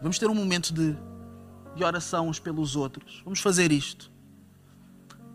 Vamos 0.00 0.18
ter 0.18 0.28
um 0.28 0.34
momento 0.34 0.72
de, 0.72 0.96
de 1.74 1.84
oração 1.84 2.28
uns 2.28 2.38
pelos 2.38 2.76
outros. 2.76 3.22
Vamos 3.24 3.40
fazer 3.40 3.72
isto. 3.72 4.12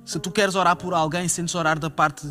Se 0.05 0.19
tu 0.19 0.31
queres 0.31 0.55
orar 0.55 0.75
por 0.75 0.93
alguém, 0.93 1.27
sentes 1.27 1.55
orar 1.55 1.79
da 1.79 1.89
parte 1.89 2.27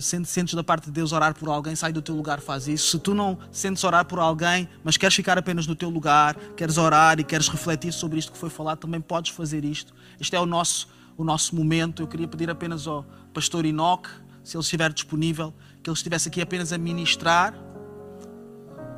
sentes 0.00 0.54
da 0.54 0.64
parte 0.64 0.86
de 0.86 0.90
Deus 0.90 1.12
orar 1.12 1.34
por 1.34 1.48
alguém, 1.48 1.76
sai 1.76 1.92
do 1.92 2.00
teu 2.00 2.14
lugar, 2.14 2.40
faz 2.40 2.66
isso. 2.66 2.92
Se 2.92 2.98
tu 2.98 3.14
não 3.14 3.38
sentes 3.50 3.84
orar 3.84 4.06
por 4.06 4.18
alguém, 4.18 4.68
mas 4.82 4.96
queres 4.96 5.14
ficar 5.14 5.36
apenas 5.36 5.66
no 5.66 5.74
teu 5.74 5.90
lugar, 5.90 6.34
queres 6.56 6.78
orar 6.78 7.20
e 7.20 7.24
queres 7.24 7.48
refletir 7.48 7.92
sobre 7.92 8.18
isto 8.18 8.32
que 8.32 8.38
foi 8.38 8.48
falado, 8.48 8.78
também 8.78 9.00
podes 9.00 9.32
fazer 9.32 9.64
isto. 9.64 9.92
Este 10.18 10.34
é 10.34 10.40
o 10.40 10.46
nosso, 10.46 10.88
o 11.16 11.24
nosso 11.24 11.54
momento. 11.54 12.02
Eu 12.02 12.06
queria 12.06 12.26
pedir 12.26 12.48
apenas 12.48 12.86
ao 12.86 13.04
pastor 13.34 13.66
Enoque, 13.66 14.08
se 14.42 14.56
ele 14.56 14.62
estiver 14.62 14.92
disponível, 14.92 15.52
que 15.82 15.90
ele 15.90 15.96
estivesse 15.96 16.28
aqui 16.28 16.40
apenas 16.40 16.72
a 16.72 16.78
ministrar, 16.78 17.54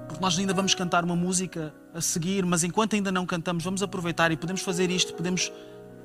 porque 0.06 0.22
nós 0.22 0.38
ainda 0.38 0.52
vamos 0.52 0.74
cantar 0.74 1.04
uma 1.04 1.16
música 1.16 1.74
a 1.94 2.00
seguir, 2.00 2.44
mas 2.44 2.62
enquanto 2.62 2.94
ainda 2.94 3.10
não 3.10 3.24
cantamos, 3.24 3.64
vamos 3.64 3.82
aproveitar 3.82 4.30
e 4.30 4.36
podemos 4.36 4.62
fazer 4.62 4.90
isto, 4.90 5.14
podemos 5.14 5.50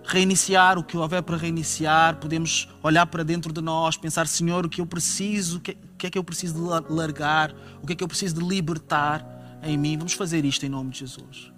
reiniciar 0.04 0.78
o 0.78 0.84
que 0.84 0.98
houver 0.98 1.22
para 1.22 1.38
reiniciar, 1.38 2.16
podemos 2.18 2.70
olhar 2.82 3.06
para 3.06 3.24
dentro 3.24 3.52
de 3.52 3.62
nós, 3.62 3.98
pensar, 3.98 4.28
Senhor, 4.28 4.66
o 4.66 4.70
que 4.70 4.82
eu 4.82 4.86
preciso, 4.86 5.58
o 5.58 5.62
que, 5.62 5.78
é 6.04 6.10
que 6.10 6.18
eu 6.18 6.24
preciso 6.24 6.54
de 6.56 6.94
largar, 6.94 7.54
o 7.82 7.86
que 7.86 7.94
é 7.94 7.96
que 7.96 8.04
eu 8.04 8.08
preciso 8.08 8.36
de 8.36 8.42
libertar 8.42 9.26
em 9.62 9.78
mim. 9.78 9.98
Vamos 9.98 10.14
fazer 10.14 10.46
isto 10.46 10.66
em 10.66 10.70
nome 10.70 10.92
de 10.92 11.00
Jesus. 11.00 11.52